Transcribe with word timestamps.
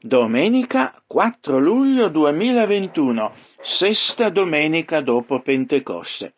Domenica 0.00 1.02
4 1.08 1.58
luglio 1.58 2.06
2021, 2.06 3.34
sesta 3.60 4.28
domenica 4.28 5.00
dopo 5.00 5.40
Pentecoste. 5.40 6.34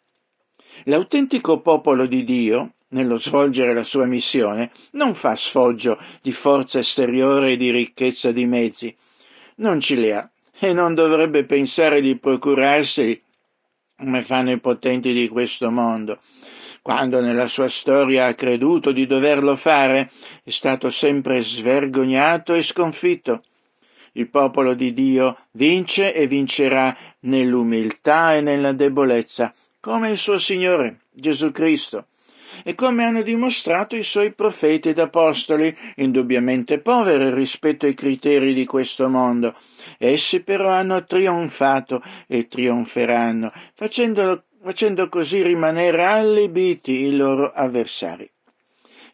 L'autentico 0.85 1.61
popolo 1.61 2.07
di 2.07 2.25
Dio, 2.25 2.77
nello 2.89 3.19
svolgere 3.19 3.75
la 3.75 3.85
sua 3.85 4.07
missione, 4.07 4.71
non 4.93 5.15
fa 5.15 5.37
sfoggio 5.37 5.99
di 6.23 6.33
forza 6.33 6.79
esteriore 6.79 7.53
e 7.53 7.57
di 7.59 7.71
ricchezza 7.71 8.33
di 8.33 8.47
mezzi. 8.47 8.97
Non 9.57 9.79
ce 9.79 9.95
li 9.95 10.11
ha 10.11 10.27
e 10.59 10.73
non 10.73 10.95
dovrebbe 10.95 11.45
pensare 11.45 12.01
di 12.01 12.17
procurarsi 12.17 13.23
come 13.95 14.23
fanno 14.23 14.53
i 14.53 14.59
potenti 14.59 15.13
di 15.13 15.29
questo 15.29 15.71
mondo. 15.71 16.23
Quando 16.81 17.21
nella 17.21 17.47
sua 17.47 17.69
storia 17.69 18.25
ha 18.25 18.35
creduto 18.35 18.91
di 18.91 19.07
doverlo 19.07 19.55
fare, 19.57 20.13
è 20.43 20.49
stato 20.49 20.89
sempre 20.89 21.43
svergognato 21.43 22.55
e 22.55 22.63
sconfitto. 22.63 23.43
Il 24.13 24.29
popolo 24.29 24.75
di 24.75 24.93
Dio 24.93 25.39
vince 25.53 26.13
e 26.15 26.27
vincerà 26.27 26.97
nell'umiltà 27.21 28.35
e 28.35 28.41
nella 28.41 28.73
debolezza, 28.73 29.55
come 29.81 30.11
il 30.11 30.19
suo 30.19 30.39
Signore 30.39 31.01
Gesù 31.13 31.53
Cristo, 31.53 32.07
e 32.65 32.75
come 32.75 33.05
hanno 33.05 33.23
dimostrato 33.23 33.97
i 33.97 34.03
suoi 34.03 34.33
profeti 34.33 34.89
ed 34.89 34.99
apostoli, 34.99 35.75
indubbiamente 35.97 36.81
poveri 36.81 37.33
rispetto 37.33 37.87
ai 37.87 37.95
criteri 37.95 38.53
di 38.53 38.67
questo 38.67 39.09
mondo. 39.09 39.55
Essi 39.99 40.43
però 40.43 40.71
hanno 40.71 41.05
trionfato 41.05 42.03
e 42.27 42.49
trionferanno, 42.49 43.53
facendo, 43.75 45.09
così 45.09 45.43
rimanere 45.43 46.05
allibiti 46.05 46.93
i 46.93 47.17
loro 47.17 47.53
avversari. 47.53 48.29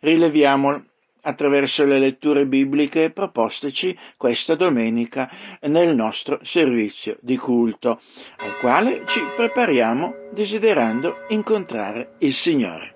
Rileviamo 0.00 0.84
attraverso 1.26 1.84
le 1.84 1.98
letture 1.98 2.46
bibliche 2.46 3.10
proposteci 3.10 3.96
questa 4.16 4.54
domenica 4.54 5.28
nel 5.62 5.94
nostro 5.94 6.38
servizio 6.42 7.18
di 7.20 7.36
culto, 7.36 8.00
al 8.38 8.56
quale 8.60 9.02
ci 9.06 9.20
prepariamo 9.34 10.14
desiderando 10.32 11.24
incontrare 11.28 12.14
il 12.20 12.32
Signore. 12.32 12.95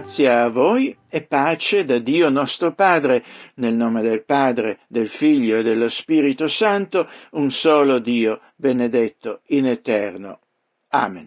Grazia 0.00 0.44
a 0.44 0.48
voi 0.48 0.96
e 1.10 1.20
pace 1.20 1.84
da 1.84 1.98
Dio 1.98 2.30
nostro 2.30 2.72
Padre, 2.72 3.22
nel 3.56 3.74
nome 3.74 4.00
del 4.00 4.24
Padre, 4.24 4.78
del 4.88 5.10
Figlio 5.10 5.58
e 5.58 5.62
dello 5.62 5.90
Spirito 5.90 6.48
Santo, 6.48 7.06
un 7.32 7.50
solo 7.50 7.98
Dio, 7.98 8.40
benedetto 8.56 9.42
in 9.48 9.66
eterno. 9.66 10.40
Amen. 10.88 11.26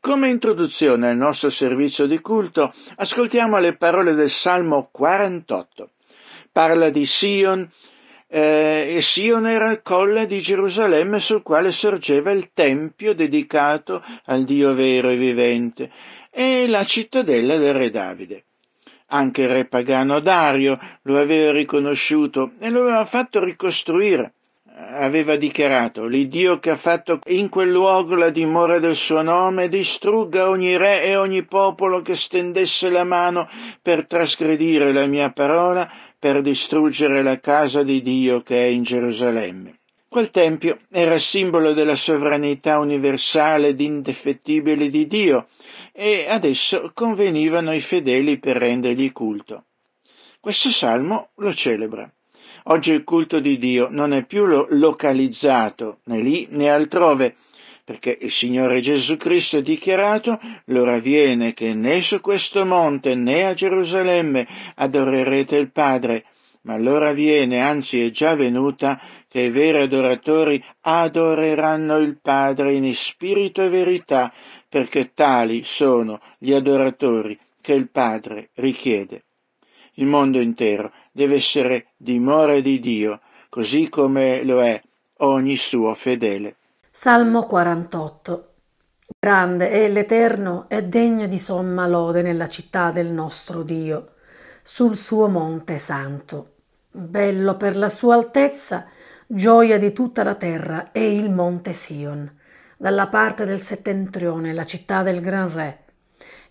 Come 0.00 0.28
introduzione 0.28 1.08
al 1.08 1.16
nostro 1.16 1.48
servizio 1.48 2.04
di 2.04 2.20
culto, 2.20 2.74
ascoltiamo 2.96 3.58
le 3.58 3.74
parole 3.74 4.12
del 4.12 4.30
Salmo 4.30 4.90
48. 4.92 5.92
Parla 6.52 6.90
di 6.90 7.06
Sion, 7.06 7.66
eh, 8.28 8.96
e 8.96 9.00
Sion 9.00 9.46
era 9.46 9.70
il 9.70 9.80
colle 9.80 10.26
di 10.26 10.40
Gerusalemme 10.40 11.20
sul 11.20 11.42
quale 11.42 11.70
sorgeva 11.70 12.32
il 12.32 12.50
tempio 12.52 13.14
dedicato 13.14 14.04
al 14.26 14.44
Dio 14.44 14.74
vero 14.74 15.08
e 15.08 15.16
vivente 15.16 15.90
e 16.38 16.66
la 16.66 16.84
cittadella 16.84 17.56
del 17.56 17.72
re 17.72 17.90
Davide. 17.90 18.44
Anche 19.06 19.42
il 19.42 19.48
re 19.48 19.64
pagano 19.64 20.20
Dario 20.20 20.78
lo 21.04 21.18
aveva 21.18 21.50
riconosciuto 21.50 22.52
e 22.58 22.68
lo 22.68 22.82
aveva 22.82 23.06
fatto 23.06 23.42
ricostruire. 23.42 24.34
Aveva 24.98 25.36
dichiarato, 25.36 26.04
l'Iddio 26.04 26.58
che 26.58 26.68
ha 26.68 26.76
fatto 26.76 27.20
in 27.28 27.48
quel 27.48 27.70
luogo 27.70 28.16
la 28.16 28.28
dimora 28.28 28.78
del 28.78 28.96
suo 28.96 29.22
nome 29.22 29.70
distrugga 29.70 30.50
ogni 30.50 30.76
re 30.76 31.04
e 31.04 31.16
ogni 31.16 31.42
popolo 31.44 32.02
che 32.02 32.16
stendesse 32.16 32.90
la 32.90 33.04
mano 33.04 33.48
per 33.80 34.06
trasgredire 34.06 34.92
la 34.92 35.06
mia 35.06 35.32
parola, 35.32 35.90
per 36.18 36.42
distruggere 36.42 37.22
la 37.22 37.40
casa 37.40 37.82
di 37.82 38.02
Dio 38.02 38.42
che 38.42 38.62
è 38.62 38.68
in 38.68 38.82
Gerusalemme. 38.82 39.78
Quel 40.16 40.30
tempio 40.30 40.78
era 40.90 41.18
simbolo 41.18 41.74
della 41.74 41.94
sovranità 41.94 42.78
universale 42.78 43.68
ed 43.68 43.82
indefettibile 43.82 44.88
di 44.88 45.06
Dio 45.06 45.48
e 45.92 46.24
adesso 46.26 46.90
convenivano 46.94 47.74
i 47.74 47.80
fedeli 47.80 48.38
per 48.38 48.56
rendergli 48.56 49.12
culto. 49.12 49.64
Questo 50.40 50.70
salmo 50.70 51.32
lo 51.34 51.52
celebra. 51.52 52.10
Oggi 52.62 52.92
il 52.92 53.04
culto 53.04 53.40
di 53.40 53.58
Dio 53.58 53.88
non 53.90 54.14
è 54.14 54.24
più 54.24 54.46
localizzato 54.46 55.98
né 56.04 56.22
lì 56.22 56.46
né 56.48 56.70
altrove, 56.70 57.36
perché 57.84 58.16
il 58.18 58.32
Signore 58.32 58.80
Gesù 58.80 59.18
Cristo 59.18 59.58
ha 59.58 59.60
dichiarato, 59.60 60.40
l'ora 60.64 60.98
viene 60.98 61.52
che 61.52 61.74
né 61.74 62.00
su 62.00 62.22
questo 62.22 62.64
monte 62.64 63.14
né 63.14 63.44
a 63.44 63.52
Gerusalemme 63.52 64.46
adorerete 64.76 65.56
il 65.56 65.70
Padre, 65.70 66.24
ma 66.62 66.76
l'ora 66.78 67.12
viene, 67.12 67.60
anzi 67.60 68.02
è 68.02 68.10
già 68.10 68.34
venuta, 68.34 69.00
che 69.28 69.40
i 69.40 69.50
veri 69.50 69.82
adoratori 69.82 70.62
adoreranno 70.80 71.98
il 71.98 72.18
Padre 72.20 72.72
in 72.74 72.94
spirito 72.94 73.62
e 73.62 73.68
verità, 73.68 74.32
perché 74.68 75.12
tali 75.14 75.62
sono 75.64 76.20
gli 76.38 76.52
adoratori 76.52 77.38
che 77.60 77.72
il 77.72 77.88
Padre 77.90 78.50
richiede. 78.54 79.24
Il 79.94 80.06
mondo 80.06 80.38
intero 80.40 80.92
deve 81.12 81.36
essere 81.36 81.88
dimora 81.96 82.60
di 82.60 82.80
Dio, 82.80 83.20
così 83.48 83.88
come 83.88 84.44
lo 84.44 84.62
è 84.62 84.80
ogni 85.18 85.56
suo 85.56 85.94
fedele. 85.94 86.56
Salmo 86.90 87.46
48 87.46 88.50
Grande 89.20 89.70
è 89.70 89.88
l'Eterno 89.88 90.66
e 90.68 90.82
degno 90.82 91.28
di 91.28 91.38
somma 91.38 91.86
lode 91.86 92.22
nella 92.22 92.48
città 92.48 92.90
del 92.90 93.06
nostro 93.06 93.62
Dio, 93.62 94.14
sul 94.62 94.96
suo 94.96 95.28
monte 95.28 95.78
santo. 95.78 96.54
Bello 96.90 97.56
per 97.56 97.76
la 97.76 97.88
sua 97.88 98.16
altezza, 98.16 98.88
gioia 99.26 99.78
di 99.78 99.92
tutta 99.92 100.22
la 100.22 100.34
terra 100.34 100.92
è 100.92 100.98
il 100.98 101.30
monte 101.30 101.72
Sion, 101.72 102.30
dalla 102.76 103.08
parte 103.08 103.44
del 103.44 103.60
settentrione, 103.60 104.52
la 104.52 104.64
città 104.64 105.02
del 105.02 105.20
Gran 105.20 105.52
Re 105.52 105.84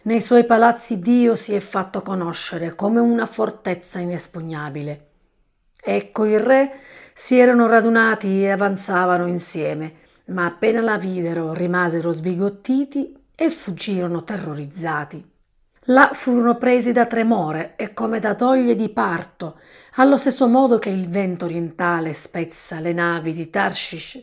nei 0.06 0.22
suoi 0.22 0.46
palazzi 0.46 1.00
Dio 1.00 1.34
si 1.34 1.56
è 1.56 1.60
fatto 1.60 2.04
conoscere 2.04 2.76
come 2.76 3.00
una 3.00 3.26
fortezza 3.26 3.98
inespugnabile. 3.98 5.08
Ecco 5.84 6.26
i 6.26 6.38
re 6.38 6.74
si 7.12 7.40
erano 7.40 7.66
radunati 7.66 8.44
e 8.44 8.52
avanzavano 8.52 9.26
insieme, 9.26 9.94
ma 10.26 10.46
appena 10.46 10.82
la 10.82 11.00
videro 11.00 11.54
rimasero 11.54 12.12
sbigottiti 12.12 13.16
e 13.34 13.50
fuggirono 13.50 14.24
terrorizzati. 14.24 15.28
Là 15.86 16.12
furono 16.14 16.56
presi 16.58 16.92
da 16.92 17.08
tremore 17.08 17.74
e 17.76 17.92
come 17.94 18.20
da 18.20 18.34
doglie 18.34 18.76
di 18.76 18.90
parto, 18.90 19.60
allo 19.98 20.18
stesso 20.18 20.48
modo 20.48 20.78
che 20.78 20.90
il 20.90 21.08
vento 21.08 21.46
orientale 21.46 22.12
spezza 22.14 22.80
le 22.82 22.92
navi 22.92 23.32
di 23.32 23.50
Tarshish. 23.50 24.22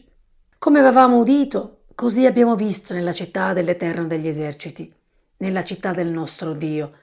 Come 0.58 0.80
avevamo 0.80 1.18
udito, 1.18 1.84
così 1.94 2.26
abbiamo 2.26 2.56
visto 2.56 2.92
nella 2.92 3.14
città 3.14 3.54
dell'Eterno 3.54 4.06
degli 4.06 4.28
eserciti 4.28 4.92
nella 5.38 5.64
città 5.64 5.92
del 5.92 6.08
nostro 6.08 6.52
Dio. 6.52 6.98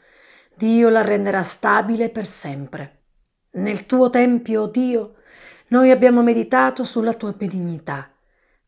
Dio 0.55 0.89
la 0.89 1.01
renderà 1.01 1.41
stabile 1.41 2.09
per 2.09 2.25
sempre. 2.27 2.97
Nel 3.51 3.85
tuo 3.87 4.09
tempio, 4.09 4.67
Dio, 4.67 5.15
noi 5.69 5.89
abbiamo 5.89 6.21
meditato 6.21 6.83
sulla 6.83 7.15
tua 7.15 7.31
benignità. 7.31 8.09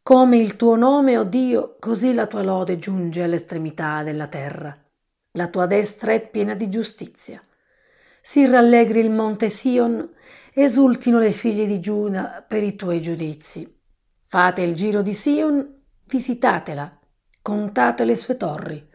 Come 0.01 0.37
il 0.37 0.55
tuo 0.55 0.75
nome, 0.75 1.17
o 1.17 1.23
Dio, 1.23 1.77
così 1.79 2.13
la 2.13 2.25
tua 2.25 2.41
lode 2.41 2.79
giunge 2.79 3.21
all'estremità 3.21 4.03
della 4.03 4.27
terra. 4.27 4.75
La 5.33 5.47
tua 5.47 5.67
destra 5.67 6.11
è 6.11 6.27
piena 6.27 6.55
di 6.55 6.69
giustizia. 6.69 7.41
Si 8.21 8.45
rallegri 8.45 8.99
il 8.99 9.11
monte 9.11 9.49
Sion, 9.49 10.07
esultino 10.53 11.19
le 11.19 11.31
figlie 11.31 11.65
di 11.65 11.79
Giuda 11.79 12.45
per 12.47 12.63
i 12.63 12.75
tuoi 12.75 13.01
giudizi. 13.01 13.79
Fate 14.25 14.61
il 14.61 14.75
giro 14.75 15.01
di 15.01 15.13
Sion, 15.13 15.83
visitatela, 16.05 16.99
contate 17.41 18.05
le 18.05 18.15
sue 18.15 18.37
torri 18.37 18.89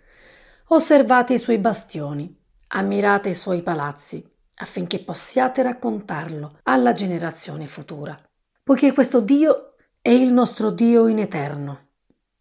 Osservate 0.69 1.35
i 1.35 1.39
suoi 1.39 1.59
bastioni, 1.59 2.37
ammirate 2.69 3.29
i 3.29 3.35
suoi 3.37 3.63
palazzi, 3.63 4.25
affinché 4.57 4.99
possiate 4.99 5.63
raccontarlo 5.63 6.59
alla 6.65 6.93
generazione 6.93 7.69
futura. 7.69 8.21
Poiché 8.65 8.93
questo 8.93 9.21
Dio 9.21 9.75
è 10.01 10.11
il 10.11 10.33
nostro 10.33 10.71
Dio 10.71 11.07
in 11.07 11.21
eterno. 11.21 11.91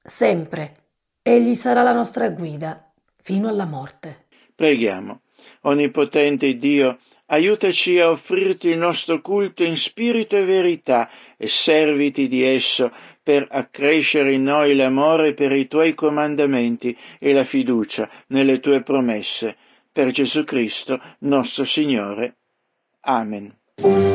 Sempre 0.01 0.85
Egli 1.21 1.53
sarà 1.53 1.83
la 1.83 1.93
nostra 1.93 2.29
guida 2.29 2.91
fino 3.21 3.47
alla 3.47 3.65
morte. 3.65 4.25
Preghiamo. 4.55 5.21
Onnipotente 5.67 6.57
Dio, 6.57 6.99
aiutaci 7.27 7.99
a 7.99 8.09
offrirti 8.09 8.67
il 8.69 8.77
nostro 8.77 9.21
culto 9.21 9.63
in 9.63 9.77
spirito 9.77 10.35
e 10.35 10.45
verità 10.45 11.09
e 11.37 11.47
serviti 11.47 12.27
di 12.27 12.43
esso 12.43 12.91
per 13.23 13.47
accrescere 13.49 14.33
in 14.33 14.43
noi 14.43 14.75
l'amore 14.75 15.33
per 15.33 15.51
i 15.51 15.67
tuoi 15.67 15.95
comandamenti 15.95 16.95
e 17.19 17.33
la 17.33 17.43
fiducia 17.43 18.09
nelle 18.27 18.59
tue 18.59 18.83
promesse. 18.83 19.57
Per 19.91 20.11
Gesù 20.11 20.43
Cristo, 20.43 21.01
nostro 21.19 21.63
Signore. 21.63 22.35
Amen. 23.01 24.14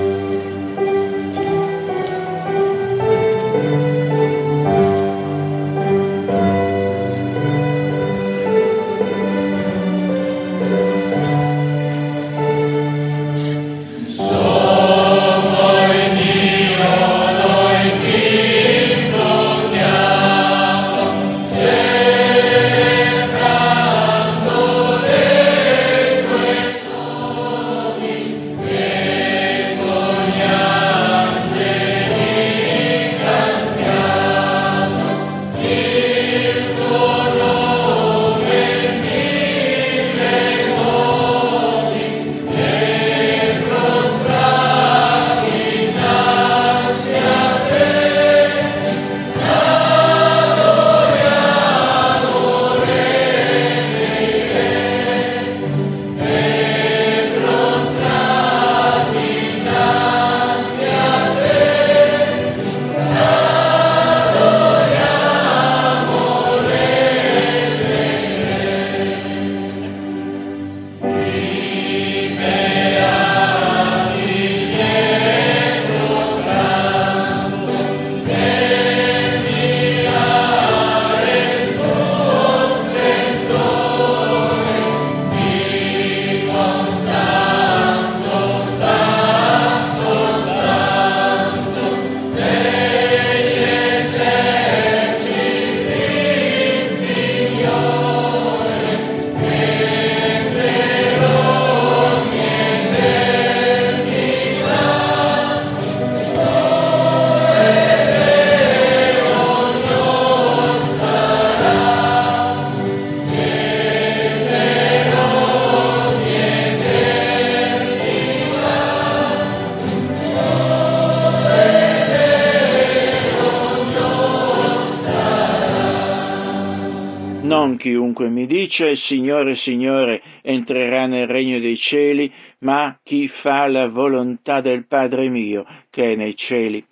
Chiunque 128.20 128.28
mi 128.28 128.46
dice 128.46 128.96
Signore, 128.96 129.56
Signore 129.56 130.22
entrerà 130.42 131.06
nel 131.06 131.26
regno 131.26 131.58
dei 131.58 131.78
cieli, 131.78 132.30
ma 132.58 132.98
chi 133.02 133.28
fa 133.28 133.66
la 133.66 133.88
volontà 133.88 134.60
del 134.60 134.86
Padre 134.86 135.30
mio 135.30 135.64
che 135.88 136.12
è 136.12 136.16
nei 136.16 136.36
cieli. 136.36 136.84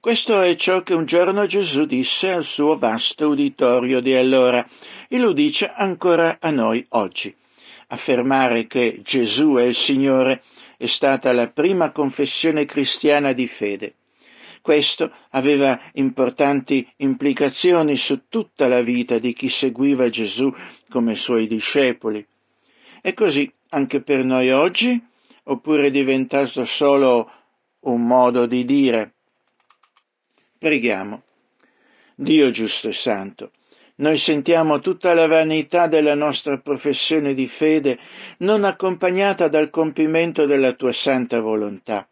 Questo 0.00 0.40
è 0.40 0.56
ciò 0.56 0.82
che 0.82 0.94
un 0.94 1.04
giorno 1.04 1.44
Gesù 1.44 1.84
disse 1.84 2.30
al 2.32 2.44
suo 2.44 2.78
vasto 2.78 3.28
uditorio 3.28 4.00
di 4.00 4.14
allora 4.14 4.66
e 5.08 5.18
lo 5.18 5.32
dice 5.32 5.70
ancora 5.70 6.38
a 6.40 6.50
noi 6.50 6.84
oggi. 6.90 7.34
Affermare 7.88 8.66
che 8.66 9.00
Gesù 9.02 9.56
è 9.56 9.64
il 9.64 9.74
Signore 9.74 10.42
è 10.78 10.86
stata 10.86 11.32
la 11.32 11.48
prima 11.48 11.90
confessione 11.92 12.64
cristiana 12.64 13.32
di 13.32 13.46
fede. 13.46 13.96
Questo 14.62 15.12
aveva 15.30 15.90
importanti 15.94 16.88
implicazioni 16.98 17.96
su 17.96 18.28
tutta 18.28 18.68
la 18.68 18.80
vita 18.80 19.18
di 19.18 19.32
chi 19.32 19.48
seguiva 19.48 20.08
Gesù 20.08 20.54
come 20.88 21.16
suoi 21.16 21.48
discepoli. 21.48 22.24
E 23.02 23.12
così 23.12 23.52
anche 23.70 24.02
per 24.02 24.24
noi 24.24 24.52
oggi? 24.52 25.04
Oppure 25.44 25.86
è 25.86 25.90
diventato 25.90 26.64
solo 26.64 27.28
un 27.80 28.06
modo 28.06 28.46
di 28.46 28.64
dire? 28.64 29.14
Preghiamo. 30.58 31.22
Dio 32.14 32.52
giusto 32.52 32.88
e 32.88 32.92
santo, 32.92 33.50
noi 33.96 34.16
sentiamo 34.16 34.78
tutta 34.78 35.12
la 35.12 35.26
vanità 35.26 35.88
della 35.88 36.14
nostra 36.14 36.58
professione 36.58 37.34
di 37.34 37.48
fede 37.48 37.98
non 38.38 38.62
accompagnata 38.62 39.48
dal 39.48 39.70
compimento 39.70 40.46
della 40.46 40.72
tua 40.74 40.92
santa 40.92 41.40
volontà. 41.40 42.08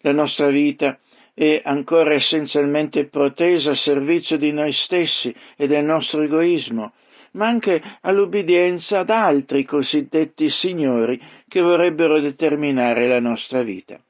La 0.00 0.12
nostra 0.12 0.48
vita 0.48 0.98
è 1.38 1.60
ancora 1.62 2.14
essenzialmente 2.14 3.08
protesa 3.08 3.72
a 3.72 3.74
servizio 3.74 4.38
di 4.38 4.52
noi 4.52 4.72
stessi 4.72 5.34
e 5.54 5.66
del 5.66 5.84
nostro 5.84 6.22
egoismo, 6.22 6.94
ma 7.32 7.46
anche 7.46 7.82
all'ubbidienza 8.00 9.00
ad 9.00 9.10
altri 9.10 9.62
cosiddetti 9.66 10.48
signori 10.48 11.20
che 11.46 11.60
vorrebbero 11.60 12.20
determinare 12.20 13.06
la 13.06 13.20
nostra 13.20 13.62
vita. 13.62 14.00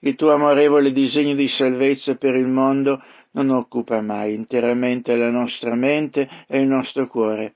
Il 0.00 0.16
tuo 0.16 0.32
amorevole 0.32 0.90
disegno 0.90 1.34
di 1.34 1.46
salvezza 1.46 2.16
per 2.16 2.34
il 2.34 2.48
mondo 2.48 3.00
non 3.32 3.50
occupa 3.50 4.00
mai 4.00 4.34
interamente 4.34 5.14
la 5.14 5.30
nostra 5.30 5.76
mente 5.76 6.28
e 6.48 6.58
il 6.58 6.66
nostro 6.66 7.06
cuore. 7.06 7.54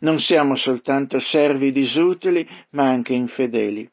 Non 0.00 0.20
siamo 0.20 0.54
soltanto 0.54 1.18
servi 1.18 1.72
disutili, 1.72 2.46
ma 2.70 2.90
anche 2.90 3.14
infedeli. 3.14 3.88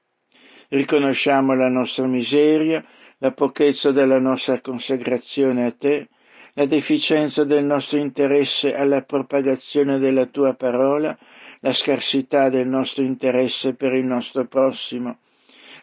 Riconosciamo 0.68 1.56
la 1.56 1.70
nostra 1.70 2.06
miseria, 2.06 2.84
la 3.22 3.32
pochezza 3.32 3.92
della 3.92 4.18
nostra 4.18 4.62
consacrazione 4.62 5.66
a 5.66 5.72
te, 5.72 6.10
la 6.54 6.66
deficienza 6.66 7.44
del 7.44 7.64
nostro 7.64 7.98
interesse 7.98 8.74
alla 8.74 9.04
propagazione 9.04 10.00
della 10.00 10.26
tua 10.26 10.56
parola, 10.56 11.16
la 11.60 11.74
scarsità 11.74 12.50
del 12.50 12.68
nostro 12.68 13.04
interesse 13.04 13.76
per 13.76 13.94
il 13.94 14.06
nostro 14.06 14.48
prossimo. 14.48 15.20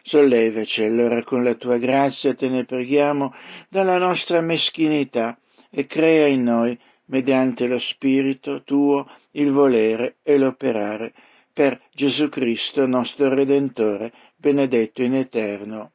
Sollevaci 0.03 0.83
allora 0.83 1.23
con 1.23 1.45
la 1.45 1.55
tua 1.55 1.77
grazia, 1.77 2.33
te 2.33 2.49
ne 2.49 2.65
preghiamo, 2.65 3.33
dalla 3.69 3.97
nostra 3.97 4.41
meschinità 4.41 5.39
e 5.69 5.85
crea 5.85 6.27
in 6.27 6.43
noi, 6.43 6.77
mediante 7.05 7.67
lo 7.67 7.79
Spirito 7.79 8.63
tuo, 8.63 9.09
il 9.31 9.51
volere 9.51 10.17
e 10.23 10.37
l'operare, 10.37 11.13
per 11.53 11.81
Gesù 11.93 12.27
Cristo 12.27 12.85
nostro 12.85 13.33
Redentore, 13.33 14.11
benedetto 14.35 15.01
in 15.01 15.15
eterno. 15.15 15.91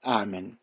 Amen. 0.00 0.58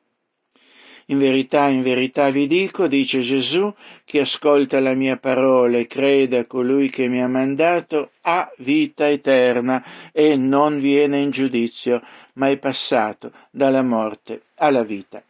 In 1.07 1.19
verità, 1.19 1.67
in 1.67 1.83
verità 1.83 2.31
vi 2.31 2.47
dico, 2.47 2.87
dice 2.87 3.21
Gesù, 3.21 3.71
chi 4.05 4.17
ascolta 4.17 4.79
la 4.79 4.95
mia 4.95 5.17
parola 5.17 5.77
e 5.77 5.85
crede 5.85 6.39
a 6.39 6.45
colui 6.45 6.89
che 6.89 7.07
mi 7.07 7.21
ha 7.21 7.27
mandato, 7.27 8.11
ha 8.21 8.51
vita 8.57 9.07
eterna 9.07 10.11
e 10.11 10.35
non 10.35 10.79
viene 10.79 11.19
in 11.19 11.29
giudizio, 11.29 12.01
ma 12.33 12.49
è 12.49 12.57
passato 12.57 13.31
dalla 13.51 13.83
morte 13.83 14.43
alla 14.55 14.83
vita. 14.83 15.21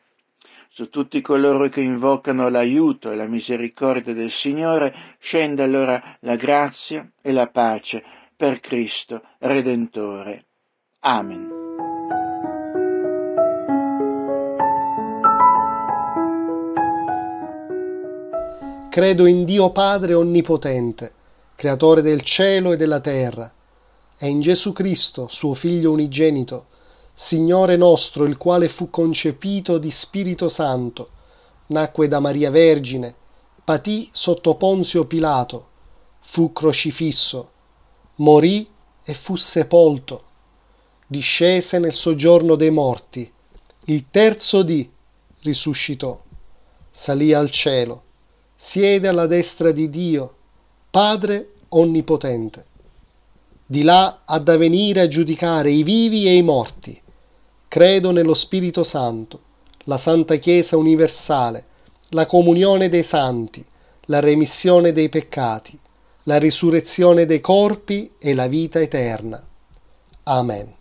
Su 0.70 0.90
tutti 0.90 1.22
coloro 1.22 1.68
che 1.70 1.82
invocano 1.82 2.50
l'aiuto 2.50 3.12
e 3.12 3.16
la 3.16 3.28
misericordia 3.28 4.14
del 4.14 4.32
Signore 4.32 5.16
scenda 5.20 5.64
allora 5.64 6.18
la 6.22 6.36
grazia 6.36 7.10
e 7.22 7.32
la 7.32 7.48
pace 7.48 8.04
per 8.36 8.60
Cristo 8.60 9.22
Redentore. 9.40 10.44
Amen. 11.00 11.65
Credo 18.96 19.26
in 19.26 19.44
Dio 19.44 19.72
Padre 19.72 20.14
Onnipotente, 20.14 21.14
Creatore 21.58 22.02
del 22.02 22.22
cielo 22.22 22.72
e 22.72 22.78
della 22.78 23.02
terra, 23.02 23.54
e 24.18 24.30
in 24.30 24.40
Gesù 24.40 24.72
Cristo, 24.72 25.28
suo 25.30 25.54
Figlio 25.54 25.92
unigenito, 25.92 26.68
Signore 27.14 27.76
nostro, 27.76 28.24
il 28.24 28.38
quale 28.38 28.70
fu 28.70 28.90
concepito 28.90 29.80
di 29.80 29.92
Spirito 29.92 30.48
Santo, 30.48 31.10
nacque 31.66 32.08
da 32.08 32.22
Maria 32.22 32.50
Vergine, 32.50 33.14
patì 33.66 34.08
sotto 34.14 34.56
Ponzio 34.56 35.04
Pilato, 35.04 35.68
fu 36.22 36.54
crocifisso, 36.54 37.52
morì 38.16 38.66
e 39.04 39.14
fu 39.14 39.36
sepolto, 39.36 40.24
discese 41.06 41.80
nel 41.80 41.92
soggiorno 41.92 42.56
dei 42.56 42.72
morti, 42.72 43.30
il 43.88 44.06
terzo 44.10 44.64
dì 44.64 44.90
risuscitò, 45.42 46.18
salì 46.90 47.34
al 47.34 47.50
cielo 47.52 48.04
siede 48.56 49.08
alla 49.08 49.28
destra 49.28 49.72
di 49.72 49.90
Dio, 49.90 50.36
Padre 50.90 51.50
Onnipotente. 51.70 52.66
Di 53.66 53.84
là 53.84 54.22
ha 54.26 54.40
da 54.40 54.58
venire 54.58 55.02
a 55.02 55.08
giudicare 55.08 55.72
i 55.72 55.84
vivi 55.84 56.28
e 56.28 56.36
i 56.36 56.42
morti. 56.42 57.00
Credo 57.68 58.12
nello 58.12 58.34
Spirito 58.34 58.84
Santo, 58.84 59.42
la 59.86 59.98
Santa 59.98 60.36
Chiesa 60.36 60.78
universale, 60.78 61.66
la 62.10 62.26
comunione 62.26 62.90
dei 62.90 63.04
santi, 63.04 63.66
la 64.06 64.20
remissione 64.20 64.94
dei 64.94 65.10
peccati, 65.10 65.78
la 66.24 66.38
risurrezione 66.38 67.26
dei 67.26 67.42
corpi 67.42 68.12
e 68.20 68.34
la 68.34 68.48
vita 68.48 68.80
eterna. 68.80 69.44
Amen. 70.24 70.74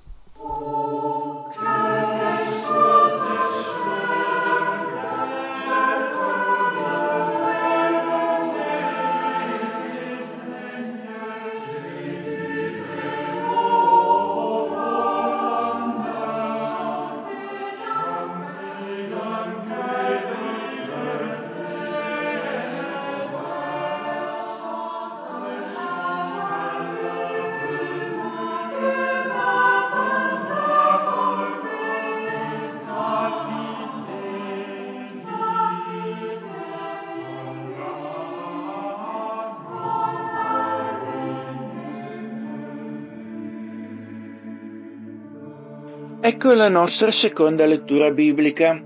Ecco 46.44 46.56
la 46.56 46.68
nostra 46.68 47.10
seconda 47.10 47.64
lettura 47.64 48.10
biblica 48.10 48.78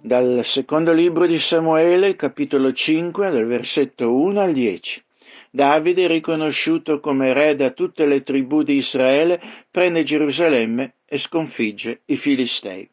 dal 0.00 0.40
secondo 0.42 0.92
libro 0.92 1.28
di 1.28 1.38
Samuele, 1.38 2.16
capitolo 2.16 2.72
5, 2.72 3.30
dal 3.30 3.46
versetto 3.46 4.12
1 4.12 4.40
al 4.40 4.52
10. 4.52 5.00
Davide, 5.48 6.08
riconosciuto 6.08 6.98
come 6.98 7.32
re 7.32 7.54
da 7.54 7.70
tutte 7.70 8.04
le 8.06 8.24
tribù 8.24 8.64
di 8.64 8.78
Israele, 8.78 9.40
prende 9.70 10.02
Gerusalemme 10.02 10.94
e 11.06 11.18
sconfigge 11.18 12.00
i 12.06 12.16
Filistei. 12.16 12.90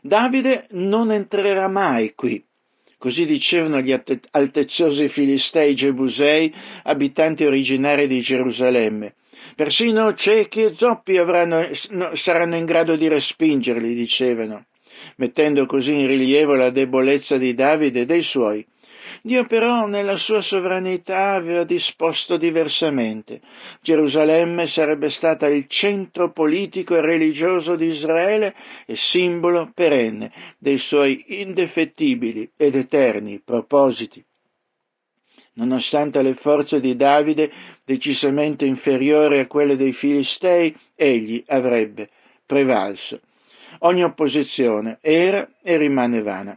Davide 0.00 0.68
non 0.70 1.12
entrerà 1.12 1.68
mai 1.68 2.14
qui, 2.14 2.42
così 2.96 3.26
dicevano 3.26 3.82
gli 3.82 3.94
altezzosi 4.30 5.10
Filistei 5.10 5.74
Gebusei, 5.74 6.54
abitanti 6.84 7.44
originari 7.44 8.06
di 8.06 8.22
Gerusalemme, 8.22 9.14
Persino 9.58 10.14
ciechi 10.14 10.62
e 10.62 10.74
zoppi 10.76 11.16
avranno, 11.16 11.70
saranno 12.12 12.54
in 12.54 12.64
grado 12.64 12.94
di 12.94 13.08
respingerli, 13.08 13.92
dicevano, 13.92 14.66
mettendo 15.16 15.66
così 15.66 15.98
in 15.98 16.06
rilievo 16.06 16.54
la 16.54 16.70
debolezza 16.70 17.38
di 17.38 17.54
Davide 17.54 18.02
e 18.02 18.06
dei 18.06 18.22
suoi. 18.22 18.64
Dio 19.20 19.46
però 19.46 19.86
nella 19.86 20.16
sua 20.16 20.42
sovranità 20.42 21.32
aveva 21.32 21.64
disposto 21.64 22.36
diversamente. 22.36 23.40
Gerusalemme 23.80 24.68
sarebbe 24.68 25.10
stata 25.10 25.48
il 25.48 25.66
centro 25.66 26.30
politico 26.30 26.94
e 26.94 27.00
religioso 27.00 27.74
di 27.74 27.86
Israele 27.86 28.54
e 28.86 28.94
simbolo 28.94 29.72
perenne 29.74 30.30
dei 30.56 30.78
suoi 30.78 31.40
indefettibili 31.40 32.48
ed 32.56 32.76
eterni 32.76 33.40
propositi. 33.44 34.24
Nonostante 35.58 36.22
le 36.22 36.34
forze 36.34 36.78
di 36.78 36.94
Davide 36.94 37.50
decisamente 37.84 38.64
inferiori 38.64 39.40
a 39.40 39.48
quelle 39.48 39.76
dei 39.76 39.92
Filistei, 39.92 40.76
egli 40.94 41.42
avrebbe 41.48 42.10
prevalso. 42.46 43.20
Ogni 43.80 44.04
opposizione 44.04 44.98
era 45.00 45.48
e 45.60 45.76
rimane 45.76 46.22
vana. 46.22 46.56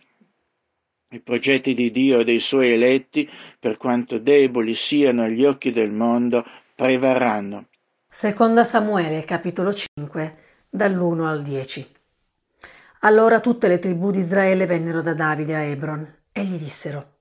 I 1.10 1.20
progetti 1.20 1.74
di 1.74 1.91
Dio 1.91 2.20
e 2.20 2.24
dei 2.24 2.39
suoi 2.39 2.74
eletti, 2.74 3.27
per 3.60 3.77
quanto 3.77 4.20
deboli 4.20 4.75
siano 4.75 5.24
agli 5.24 5.46
occhi 5.46 5.72
del 5.72 5.91
mondo, 5.91 6.46
prevarranno. 6.75 7.65
Seconda 8.08 8.63
Samuele, 8.63 9.25
capitolo 9.25 9.74
5, 9.74 10.38
dall'1 10.70 11.25
al 11.25 11.41
10. 11.41 11.88
Allora 13.00 13.39
tutte 13.39 13.67
le 13.67 13.79
tribù 13.79 14.12
di 14.12 14.20
Israele 14.20 14.67
vennero 14.67 15.01
da 15.01 15.15
Davide 15.15 15.55
a 15.55 15.62
Ebron 15.62 16.08
e 16.31 16.43
gli 16.43 16.58
dissero: 16.58 17.17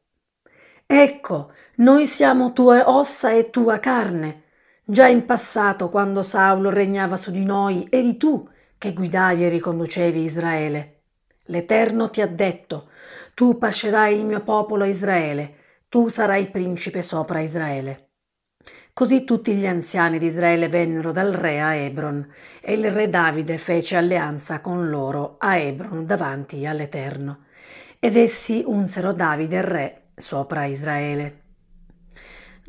Ecco, 0.92 1.52
noi 1.80 2.06
siamo 2.06 2.52
tue 2.52 2.82
ossa 2.84 3.30
e 3.32 3.49
tua 3.49 3.78
carne. 3.78 4.42
Già 4.84 5.06
in 5.06 5.25
passato, 5.25 5.88
quando 5.88 6.22
Saulo 6.22 6.68
regnava 6.68 7.16
su 7.16 7.30
di 7.30 7.44
noi, 7.44 7.87
eri 7.88 8.18
tu 8.18 8.46
che 8.76 8.92
guidavi 8.92 9.44
e 9.44 9.49
riconducevi 9.49 10.22
Israele. 10.22 11.00
L'Eterno 11.46 12.10
ti 12.10 12.20
ha 12.20 12.26
detto: 12.26 12.90
Tu 13.32 13.56
pascerai 13.56 14.18
il 14.18 14.26
mio 14.26 14.42
popolo 14.42 14.84
Israele, 14.84 15.54
tu 15.88 16.08
sarai 16.08 16.50
principe 16.50 17.00
sopra 17.00 17.40
Israele. 17.40 18.08
Così 18.92 19.25
tutti 19.25 19.54
gli 19.54 19.66
anziani 19.66 20.18
di 20.18 20.26
Israele 20.26 20.68
vennero 20.68 21.12
dal 21.12 21.32
re 21.32 21.62
a 21.62 21.75
Ebron, 21.75 22.28
e 22.60 22.75
il 22.75 22.90
re 22.90 23.08
Davide 23.08 23.56
fece 23.56 23.96
alleanza 23.96 24.60
con 24.60 24.90
loro 24.90 25.37
a 25.38 25.56
Ebron 25.56 26.04
davanti 26.04 26.66
all'Eterno. 26.66 27.44
Ed 27.99 28.16
essi 28.16 28.62
unsero 28.66 29.14
Davide 29.14 29.62
re 29.62 30.02
sopra 30.14 30.66
Israele. 30.66 31.39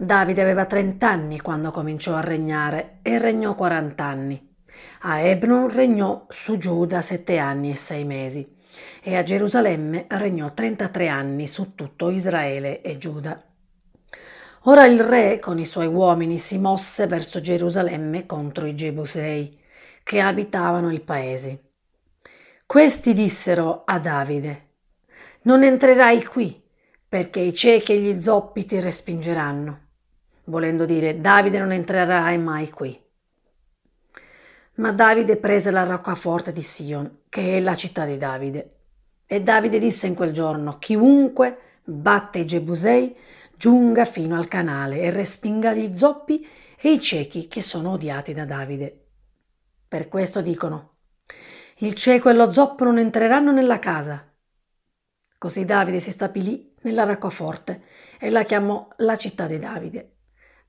Davide 0.03 0.41
aveva 0.41 0.65
trent'anni 0.65 1.39
quando 1.39 1.69
cominciò 1.69 2.15
a 2.15 2.21
regnare 2.21 2.97
e 3.03 3.19
regnò 3.19 3.53
quarant'anni. 3.53 4.55
A 5.01 5.19
Ebron 5.19 5.69
regnò 5.69 6.25
su 6.27 6.57
Giuda 6.57 7.03
sette 7.03 7.37
anni 7.37 7.69
e 7.69 7.75
sei 7.75 8.03
mesi 8.03 8.57
e 9.03 9.15
a 9.15 9.21
Gerusalemme 9.21 10.07
regnò 10.09 10.55
trentatré 10.55 11.07
anni 11.07 11.47
su 11.47 11.75
tutto 11.75 12.09
Israele 12.09 12.81
e 12.81 12.97
Giuda. 12.97 13.45
Ora 14.61 14.85
il 14.85 14.99
re 15.01 15.37
con 15.37 15.59
i 15.59 15.67
suoi 15.67 15.85
uomini 15.85 16.39
si 16.39 16.57
mosse 16.57 17.05
verso 17.05 17.39
Gerusalemme 17.39 18.25
contro 18.25 18.65
i 18.65 18.73
Gebusei, 18.73 19.55
che 20.01 20.19
abitavano 20.19 20.91
il 20.91 21.03
paese. 21.03 21.73
Questi 22.65 23.13
dissero 23.13 23.83
a 23.85 23.99
Davide, 23.99 24.69
Non 25.43 25.63
entrerai 25.63 26.25
qui, 26.25 26.59
perché 27.07 27.39
i 27.39 27.53
ciechi 27.53 27.93
e 27.93 27.99
gli 27.99 28.19
zoppi 28.19 28.65
ti 28.65 28.79
respingeranno. 28.79 29.89
Volendo 30.51 30.83
dire, 30.83 31.21
Davide 31.21 31.59
non 31.59 31.71
entrerà 31.71 32.37
mai 32.37 32.69
qui. 32.71 33.01
Ma 34.75 34.91
Davide 34.91 35.37
prese 35.37 35.71
la 35.71 35.85
roccaforte 35.85 36.51
di 36.51 36.61
Sion, 36.61 37.19
che 37.29 37.55
è 37.55 37.59
la 37.61 37.73
città 37.73 38.03
di 38.03 38.17
Davide. 38.17 38.79
E 39.25 39.41
Davide 39.41 39.79
disse 39.79 40.07
in 40.07 40.13
quel 40.13 40.33
giorno, 40.33 40.77
Chiunque 40.77 41.79
batte 41.85 42.39
i 42.39 42.45
Gebusei 42.45 43.15
giunga 43.55 44.03
fino 44.03 44.35
al 44.35 44.49
canale 44.49 44.99
e 44.99 45.09
respinga 45.09 45.73
gli 45.73 45.95
zoppi 45.95 46.45
e 46.77 46.91
i 46.91 46.99
ciechi 46.99 47.47
che 47.47 47.61
sono 47.61 47.91
odiati 47.91 48.33
da 48.33 48.43
Davide. 48.43 49.05
Per 49.87 50.09
questo 50.09 50.41
dicono, 50.41 50.95
il 51.77 51.93
cieco 51.93 52.27
e 52.27 52.33
lo 52.33 52.51
zoppo 52.51 52.83
non 52.83 52.97
entreranno 52.97 53.53
nella 53.53 53.79
casa. 53.79 54.29
Così 55.37 55.63
Davide 55.63 56.01
si 56.01 56.11
stabilì 56.11 56.75
nella 56.81 57.05
raccoforte 57.05 57.83
e 58.19 58.29
la 58.29 58.43
chiamò 58.43 58.89
la 58.97 59.15
città 59.15 59.45
di 59.45 59.57
Davide. 59.57 60.15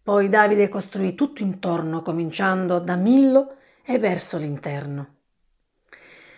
Poi 0.02 0.28
Davide 0.28 0.68
costruì 0.68 1.14
tutto 1.14 1.44
intorno, 1.44 2.02
cominciando 2.02 2.80
da 2.80 2.96
Millo 2.96 3.58
e 3.84 3.98
verso 3.98 4.36
l'interno. 4.36 5.18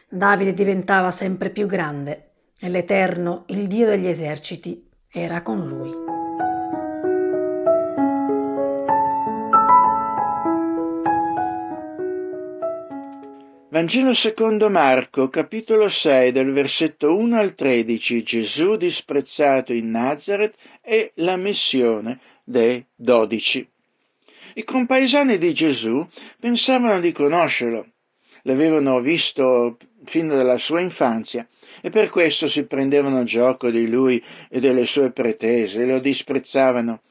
Davide 0.07 0.53
diventava 0.53 1.11
sempre 1.11 1.49
più 1.49 1.67
grande 1.67 2.33
e 2.61 2.69
l'Eterno, 2.69 3.45
il 3.49 3.67
Dio 3.67 3.87
degli 3.87 4.07
eserciti, 4.07 4.87
era 5.11 5.41
con 5.41 5.67
lui. 5.67 5.93
Vangelo 13.71 14.15
secondo 14.15 14.69
Marco, 14.69 15.31
capitolo 15.31 15.89
6, 15.89 16.33
del 16.33 16.53
versetto 16.53 17.17
1 17.17 17.39
al 17.39 17.55
13, 17.55 18.23
Gesù 18.23 18.77
disprezzato 18.77 19.73
in 19.73 19.91
Nazareth 19.91 20.55
e 20.81 21.13
la 21.17 21.37
missione 21.37 22.21
dei 22.45 22.85
dodici. 22.95 23.67
I 24.55 24.63
compaesani 24.63 25.39
di 25.39 25.53
Gesù 25.53 26.07
pensavano 26.39 27.01
di 27.01 27.11
conoscerlo, 27.11 27.87
l'avevano 28.43 29.01
visto 29.01 29.79
fin 30.05 30.29
dalla 30.29 30.59
sua 30.59 30.81
infanzia 30.81 31.49
e 31.81 31.91
per 31.91 32.09
questo 32.11 32.47
si 32.49 32.65
prendevano 32.67 33.25
gioco 33.25 33.71
di 33.71 33.89
lui 33.89 34.23
e 34.49 34.61
delle 34.61 34.87
sue 34.87 35.11
pretese, 35.11 35.85
lo 35.85 35.99
disprezzavano. 35.99 37.03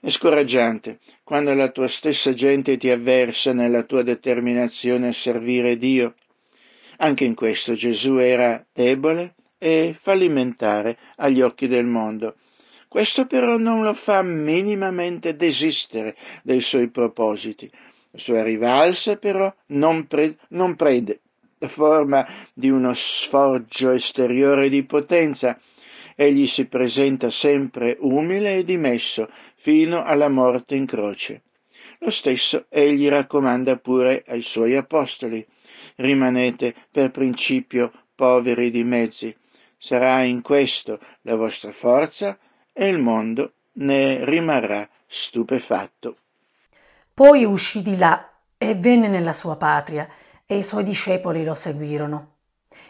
È 0.00 0.10
scoraggiante 0.10 1.00
quando 1.24 1.52
la 1.54 1.70
tua 1.70 1.88
stessa 1.88 2.32
gente 2.32 2.76
ti 2.76 2.88
avversa 2.88 3.52
nella 3.52 3.82
tua 3.82 4.02
determinazione 4.02 5.08
a 5.08 5.12
servire 5.12 5.76
Dio. 5.76 6.14
Anche 6.98 7.24
in 7.24 7.34
questo 7.34 7.74
Gesù 7.74 8.18
era 8.18 8.64
debole 8.72 9.34
e 9.58 9.96
fallimentare 10.00 10.96
agli 11.16 11.40
occhi 11.40 11.66
del 11.66 11.86
mondo. 11.86 12.36
Questo 12.96 13.26
però 13.26 13.58
non 13.58 13.82
lo 13.82 13.92
fa 13.92 14.22
minimamente 14.22 15.36
desistere 15.36 16.16
dai 16.42 16.62
suoi 16.62 16.88
propositi. 16.88 17.70
La 18.10 18.18
sua 18.18 18.42
rivalsa 18.42 19.16
però 19.16 19.54
non, 19.66 20.06
pre- 20.06 20.38
non 20.48 20.76
prende 20.76 21.20
forma 21.68 22.26
di 22.54 22.70
uno 22.70 22.94
sfoggio 22.94 23.90
esteriore 23.90 24.70
di 24.70 24.82
potenza. 24.84 25.60
Egli 26.14 26.46
si 26.46 26.68
presenta 26.68 27.28
sempre 27.28 27.98
umile 28.00 28.56
e 28.56 28.64
dimesso, 28.64 29.28
fino 29.56 30.02
alla 30.02 30.30
morte 30.30 30.74
in 30.74 30.86
croce. 30.86 31.42
Lo 31.98 32.10
stesso 32.10 32.64
egli 32.70 33.10
raccomanda 33.10 33.76
pure 33.76 34.24
ai 34.26 34.40
suoi 34.40 34.74
apostoli. 34.74 35.46
Rimanete 35.96 36.74
per 36.90 37.10
principio 37.10 37.92
poveri 38.14 38.70
di 38.70 38.84
mezzi. 38.84 39.36
Sarà 39.76 40.22
in 40.22 40.40
questo 40.40 40.98
la 41.20 41.34
vostra 41.34 41.72
forza 41.72 42.38
e 42.78 42.88
il 42.88 42.98
mondo 42.98 43.52
ne 43.72 44.22
rimarrà 44.26 44.86
stupefatto. 45.06 46.16
Poi 47.14 47.44
uscì 47.44 47.80
di 47.80 47.96
là 47.96 48.30
e 48.58 48.74
venne 48.74 49.08
nella 49.08 49.32
sua 49.32 49.56
patria, 49.56 50.06
e 50.44 50.58
i 50.58 50.62
suoi 50.62 50.84
discepoli 50.84 51.42
lo 51.42 51.54
seguirono. 51.54 52.34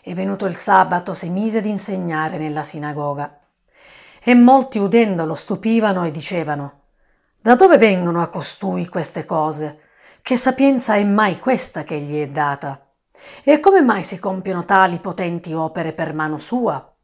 E 0.02 0.12
venuto 0.14 0.46
il 0.46 0.56
sabato 0.56 1.14
si 1.14 1.30
mise 1.30 1.58
ad 1.58 1.66
insegnare 1.66 2.36
nella 2.36 2.64
sinagoga. 2.64 3.38
E 4.20 4.34
molti 4.34 4.78
udendolo 4.78 5.36
stupivano 5.36 6.04
e 6.04 6.10
dicevano 6.10 6.80
Da 7.40 7.54
dove 7.54 7.78
vengono 7.78 8.20
a 8.20 8.26
costui 8.26 8.88
queste 8.88 9.24
cose? 9.24 9.82
Che 10.20 10.36
sapienza 10.36 10.96
è 10.96 11.04
mai 11.04 11.38
questa 11.38 11.84
che 11.84 12.00
gli 12.00 12.20
è 12.20 12.26
data? 12.26 12.88
E 13.44 13.60
come 13.60 13.82
mai 13.82 14.02
si 14.02 14.18
compiono 14.18 14.64
tali 14.64 14.98
potenti 14.98 15.52
opere 15.54 15.92
per 15.92 16.12
mano 16.12 16.40
sua? 16.40 16.95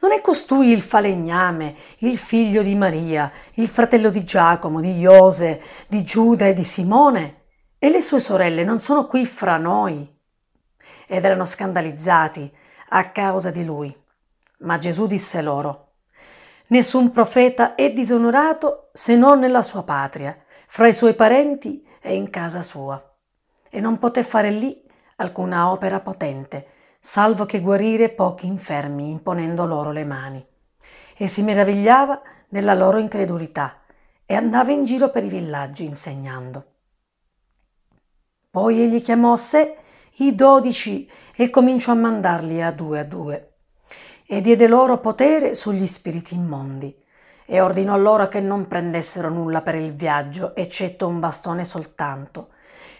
Non 0.00 0.12
è 0.12 0.20
costui 0.20 0.70
il 0.70 0.80
falegname, 0.80 1.74
il 1.98 2.16
figlio 2.18 2.62
di 2.62 2.74
Maria, 2.74 3.30
il 3.54 3.68
fratello 3.68 4.10
di 4.10 4.24
Giacomo, 4.24 4.80
di 4.80 4.98
Iose, 4.98 5.62
di 5.86 6.02
Giuda 6.04 6.46
e 6.46 6.54
di 6.54 6.64
Simone? 6.64 7.42
E 7.78 7.90
le 7.90 8.02
sue 8.02 8.20
sorelle 8.20 8.64
non 8.64 8.78
sono 8.78 9.06
qui 9.06 9.26
fra 9.26 9.56
noi? 9.56 10.08
Ed 11.06 11.24
erano 11.24 11.44
scandalizzati 11.44 12.50
a 12.90 13.10
causa 13.10 13.50
di 13.50 13.64
lui. 13.64 13.94
Ma 14.58 14.78
Gesù 14.78 15.06
disse 15.06 15.42
loro, 15.42 15.92
Nessun 16.68 17.10
profeta 17.10 17.74
è 17.74 17.92
disonorato 17.92 18.90
se 18.92 19.16
non 19.16 19.40
nella 19.40 19.62
sua 19.62 19.82
patria, 19.82 20.36
fra 20.68 20.86
i 20.86 20.94
suoi 20.94 21.14
parenti 21.14 21.84
e 22.00 22.14
in 22.14 22.30
casa 22.30 22.62
sua. 22.62 23.02
E 23.68 23.80
non 23.80 23.98
poté 23.98 24.22
fare 24.22 24.50
lì 24.50 24.80
alcuna 25.16 25.72
opera 25.72 25.98
potente, 25.98 26.68
salvo 27.02 27.46
che 27.46 27.60
guarire 27.60 28.10
pochi 28.10 28.46
infermi 28.46 29.10
imponendo 29.10 29.64
loro 29.64 29.90
le 29.90 30.04
mani. 30.04 30.46
E 31.16 31.26
si 31.26 31.42
meravigliava 31.42 32.20
della 32.46 32.74
loro 32.74 32.98
incredulità 32.98 33.80
e 34.26 34.34
andava 34.34 34.70
in 34.70 34.84
giro 34.84 35.08
per 35.08 35.24
i 35.24 35.28
villaggi 35.28 35.84
insegnando. 35.84 36.64
Poi 38.50 38.82
egli 38.82 39.00
chiamò 39.00 39.32
a 39.32 39.36
sé 39.36 39.76
i 40.16 40.34
dodici 40.34 41.10
e 41.34 41.48
cominciò 41.48 41.92
a 41.92 41.96
mandarli 41.96 42.60
a 42.62 42.70
due 42.70 42.98
a 42.98 43.04
due 43.04 43.52
e 44.26 44.40
diede 44.40 44.68
loro 44.68 44.98
potere 44.98 45.54
sugli 45.54 45.86
spiriti 45.86 46.34
immondi 46.34 46.94
e 47.46 47.60
ordinò 47.60 47.96
loro 47.96 48.28
che 48.28 48.40
non 48.40 48.68
prendessero 48.68 49.28
nulla 49.28 49.62
per 49.62 49.74
il 49.74 49.92
viaggio, 49.92 50.54
eccetto 50.54 51.08
un 51.08 51.18
bastone 51.18 51.64
soltanto, 51.64 52.50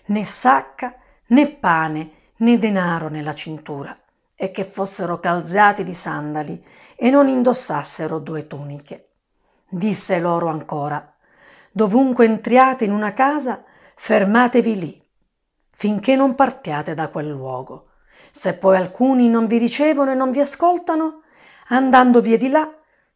né 0.06 0.24
sacca, 0.24 0.94
né 1.26 1.48
pane, 1.48 2.10
né 2.40 2.58
denaro 2.58 3.08
nella 3.08 3.34
cintura, 3.34 3.96
e 4.34 4.50
che 4.50 4.64
fossero 4.64 5.18
calzati 5.18 5.84
di 5.84 5.94
sandali 5.94 6.62
e 6.94 7.10
non 7.10 7.28
indossassero 7.28 8.18
due 8.18 8.46
tuniche. 8.46 9.08
Disse 9.68 10.18
loro 10.18 10.48
ancora, 10.48 11.14
dovunque 11.70 12.26
entriate 12.26 12.84
in 12.84 12.92
una 12.92 13.12
casa, 13.12 13.64
fermatevi 13.94 14.78
lì, 14.78 15.06
finché 15.70 16.16
non 16.16 16.34
partiate 16.34 16.94
da 16.94 17.08
quel 17.08 17.28
luogo. 17.28 17.88
Se 18.30 18.54
poi 18.54 18.76
alcuni 18.76 19.28
non 19.28 19.46
vi 19.46 19.58
ricevono 19.58 20.10
e 20.10 20.14
non 20.14 20.30
vi 20.30 20.40
ascoltano, 20.40 21.22
andando 21.68 22.20
via 22.20 22.36
di 22.36 22.48
là, 22.48 22.70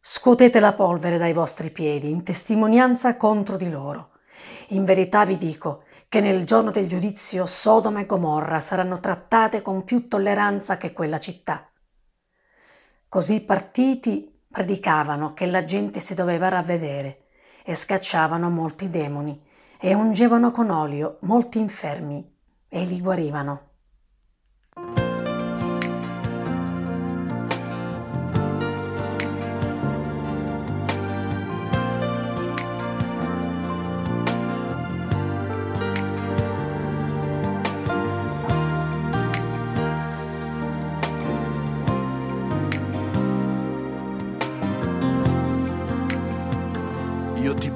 Scuotete 0.07 0.59
la 0.59 0.73
polvere 0.73 1.17
dai 1.17 1.33
vostri 1.33 1.71
piedi 1.71 2.11
in 2.11 2.21
testimonianza 2.21 3.17
contro 3.17 3.57
di 3.57 3.71
loro. 3.71 4.11
In 4.67 4.85
verità 4.85 5.25
vi 5.25 5.35
dico 5.35 5.84
che 6.15 6.21
nel 6.21 6.45
giorno 6.45 6.71
del 6.71 6.87
giudizio 6.87 7.45
Sodoma 7.45 7.99
e 7.99 8.05
Gomorra 8.05 8.61
saranno 8.61 9.01
trattate 9.01 9.61
con 9.61 9.83
più 9.83 10.07
tolleranza 10.07 10.77
che 10.77 10.93
quella 10.93 11.19
città. 11.19 11.69
Così 13.09 13.41
partiti 13.41 14.33
predicavano 14.49 15.33
che 15.33 15.45
la 15.45 15.65
gente 15.65 15.99
si 15.99 16.13
doveva 16.13 16.47
ravvedere 16.47 17.25
e 17.65 17.75
scacciavano 17.75 18.49
molti 18.49 18.89
demoni 18.89 19.45
e 19.77 19.93
ungevano 19.93 20.51
con 20.51 20.69
olio 20.69 21.17
molti 21.23 21.59
infermi 21.59 22.33
e 22.69 22.85
li 22.85 23.01
guarivano. 23.01 23.69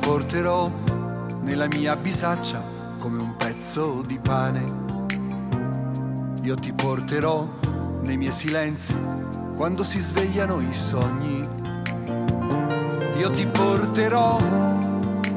Porterò 0.10 0.72
nella 1.42 1.68
mia 1.68 1.96
bisaccia 1.96 2.60
come 2.98 3.22
un 3.22 3.36
pezzo 3.36 4.02
di 4.04 4.18
pane. 4.18 4.66
Io 6.42 6.56
ti 6.56 6.74
porterò 6.74 7.48
nei 8.02 8.18
miei 8.18 8.32
silenzi 8.32 8.96
quando 9.56 9.84
si 9.84 10.00
svegliano 10.00 10.60
i 10.60 10.74
sogni. 10.74 11.48
Io 13.18 13.30
ti 13.30 13.46
porterò 13.46 14.40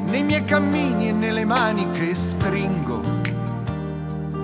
nei 0.04 0.22
miei 0.22 0.44
cammini 0.44 1.10
e 1.10 1.12
nelle 1.12 1.44
mani 1.44 1.90
che 1.90 2.14
stringo. 2.14 3.02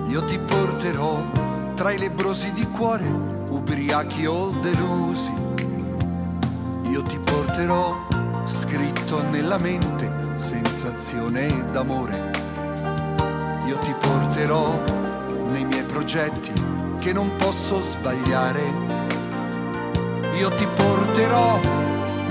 Io 0.07 0.23
ti 0.25 0.37
porterò 0.37 1.23
tra 1.73 1.91
i 1.91 1.97
lebrosi 1.97 2.51
di 2.53 2.67
cuore, 2.67 3.07
ubriachi 3.07 4.25
o 4.27 4.49
delusi. 4.61 5.31
Io 6.91 7.01
ti 7.01 7.17
porterò 7.17 8.18
scritto 8.49 9.21
nella 9.29 9.59
mente 9.59 10.11
sensazione 10.33 11.65
d'amore. 11.71 12.31
Io 13.67 13.77
ti 13.77 13.93
porterò 13.93 14.79
nei 15.51 15.65
miei 15.65 15.83
progetti 15.83 16.51
che 16.99 17.13
non 17.13 17.29
posso 17.37 17.79
sbagliare. 17.79 18.61
Io 20.33 20.49
ti 20.49 20.65
porterò 20.65 21.59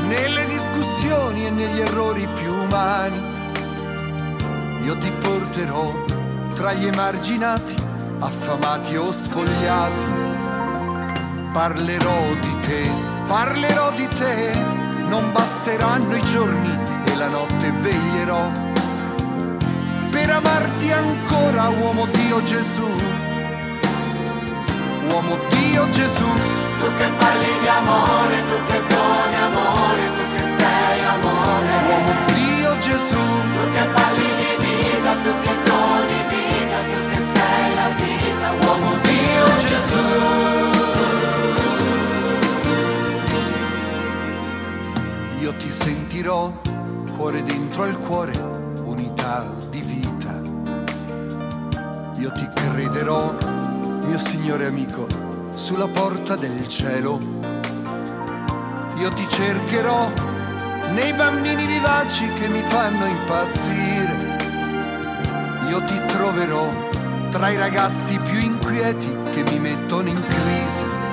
nelle 0.09 0.45
discussioni 0.47 1.47
e 1.47 1.51
negli 1.51 1.81
errori 1.81 2.27
più 2.35 2.53
umani. 2.53 3.37
Io 4.83 4.99
ti 4.99 5.13
porterò 5.21 5.95
tra 6.55 6.73
gli 6.73 6.87
emarginati, 6.87 7.77
affamati 8.19 8.97
o 8.97 9.13
spogliati. 9.13 10.07
Parlerò 11.53 12.35
di 12.41 12.61
te, 12.61 12.91
parlerò 13.29 13.93
di 13.93 14.09
te, 14.09 14.88
non 15.09 15.33
basteranno 15.33 16.15
i 16.15 16.23
giorni 16.23 16.89
la 17.19 17.29
notte 17.29 17.73
veglierò 17.73 18.51
per 20.11 20.31
amarti 20.31 20.91
ancora, 20.91 21.69
uomo 21.69 22.07
Dio 22.07 22.43
Gesù. 22.45 22.89
Uomo 25.11 25.37
Dio 25.51 25.91
Gesù. 25.91 26.29
Tu 26.81 26.87
che 26.97 27.09
parli 27.19 27.59
di 27.61 27.69
amore, 27.69 28.37
tu 28.47 28.57
che 28.69 28.83
doni 28.87 29.37
amore, 29.37 30.03
tu 30.17 30.23
che 30.35 30.43
sei 30.59 31.05
amore. 31.05 31.71
Uomo 31.89 32.13
Dio 32.35 32.79
Gesù. 32.79 33.25
Tu 33.55 33.73
che 33.73 33.85
parli 33.93 34.29
di 34.41 34.53
vita, 34.65 35.13
tu 35.25 35.33
che 35.43 35.55
doni 35.69 36.19
vita, 36.33 36.79
tu 36.93 37.01
che 37.11 37.21
sei 37.35 37.75
la 37.75 37.89
vita. 38.01 38.67
Uomo 38.67 38.91
Dio 39.03 39.47
Gesù. 39.67 40.78
Ti 45.69 45.75
sentirò 45.75 46.51
cuore 47.15 47.43
dentro 47.43 47.83
al 47.83 47.99
cuore, 47.99 48.33
unità 48.85 49.45
di 49.69 49.83
vita. 49.83 50.41
Io 52.19 52.33
ti 52.33 52.49
crederò, 52.55 53.35
mio 54.03 54.17
Signore 54.17 54.67
amico, 54.67 55.07
sulla 55.55 55.87
porta 55.87 56.37
del 56.37 56.67
cielo. 56.69 57.21
Io 58.97 59.11
ti 59.11 59.29
cercherò 59.29 60.11
nei 60.95 61.13
bambini 61.13 61.67
vivaci 61.67 62.27
che 62.33 62.49
mi 62.49 62.63
fanno 62.63 63.05
impazzire. 63.05 64.39
Io 65.69 65.85
ti 65.85 66.01
troverò 66.07 66.67
tra 67.29 67.51
i 67.51 67.59
ragazzi 67.59 68.17
più 68.17 68.39
inquieti 68.39 69.15
che 69.35 69.43
mi 69.43 69.59
mettono 69.59 70.09
in 70.09 70.23
crisi. 70.27 71.08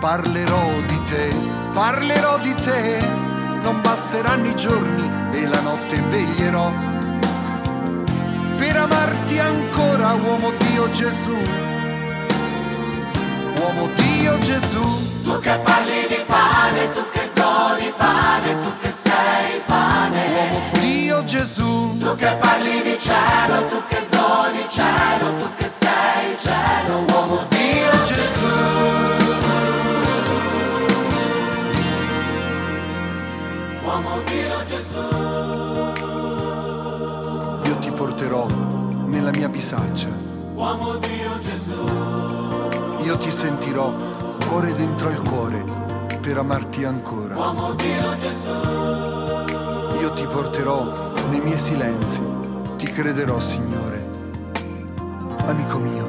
Parlerò 0.00 0.80
di 0.86 1.04
te, 1.04 1.34
parlerò 1.74 2.38
di 2.38 2.54
te 2.54 2.98
non 3.62 3.80
basteranno 3.82 4.46
i 4.46 4.56
giorni 4.56 5.08
e 5.32 5.46
la 5.46 5.60
notte 5.60 6.00
veglierò 6.00 6.72
per 8.56 8.76
amarti 8.76 9.38
ancora, 9.38 10.12
uomo 10.12 10.50
Dio 10.58 10.90
Gesù. 10.90 11.36
Uomo 13.58 13.88
Dio 13.94 14.38
Gesù. 14.38 14.82
Tu 15.22 15.40
che 15.40 15.58
parli 15.62 16.06
di 16.08 16.22
pane, 16.26 16.90
tu 16.90 17.00
che 17.10 17.30
doni 17.32 17.90
pane, 17.96 18.60
tu 18.60 18.70
che 18.80 18.92
sei 19.02 19.60
pane. 19.64 20.26
Uomo 20.28 20.60
Dio 20.78 21.24
Gesù. 21.24 21.98
Tu 21.98 22.16
che 22.16 22.36
parli 22.38 22.82
di 22.82 22.98
cielo, 22.98 23.66
tu 23.68 23.82
che 23.88 24.06
doni 24.10 24.68
cielo, 24.68 25.36
tu 25.38 25.48
che 25.56 25.70
sei 25.80 26.36
cielo, 26.38 27.04
uomo 27.08 27.46
Dio 27.48 28.04
Gesù. 28.04 29.09
Uomo 34.00 34.22
Dio 34.22 34.64
Gesù. 34.64 34.98
Io 37.68 37.76
ti 37.80 37.90
porterò 37.90 38.46
nella 39.04 39.28
mia 39.30 39.50
bisaccia. 39.50 40.08
Uomo 40.54 40.96
Dio 40.96 41.38
Gesù. 41.38 43.04
Io 43.04 43.18
ti 43.18 43.30
sentirò 43.30 43.92
cuore 44.48 44.74
dentro 44.74 45.08
al 45.08 45.18
cuore 45.18 45.62
per 46.18 46.38
amarti 46.38 46.84
ancora. 46.84 47.36
Uomo 47.36 47.74
Dio 47.74 48.16
Gesù. 48.16 50.00
Io 50.00 50.12
ti 50.14 50.24
porterò 50.24 51.12
nei 51.28 51.40
miei 51.40 51.58
silenzi. 51.58 52.22
Ti 52.78 52.86
crederò, 52.86 53.38
Signore. 53.38 54.02
Amico 55.44 55.76
mio. 55.76 56.08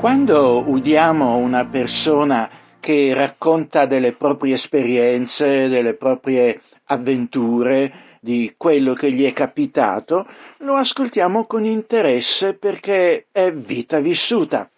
Quando 0.00 0.68
udiamo 0.68 1.36
una 1.36 1.64
persona 1.64 2.50
che 2.80 3.14
racconta 3.14 3.86
delle 3.86 4.14
proprie 4.14 4.54
esperienze, 4.56 5.68
delle 5.68 5.94
proprie 5.94 6.60
avventure, 6.86 8.14
di 8.24 8.54
quello 8.56 8.94
che 8.94 9.12
gli 9.12 9.26
è 9.26 9.34
capitato, 9.34 10.26
lo 10.58 10.76
ascoltiamo 10.76 11.44
con 11.44 11.66
interesse 11.66 12.54
perché 12.54 13.26
è 13.30 13.52
vita 13.52 14.00
vissuta. 14.00 14.70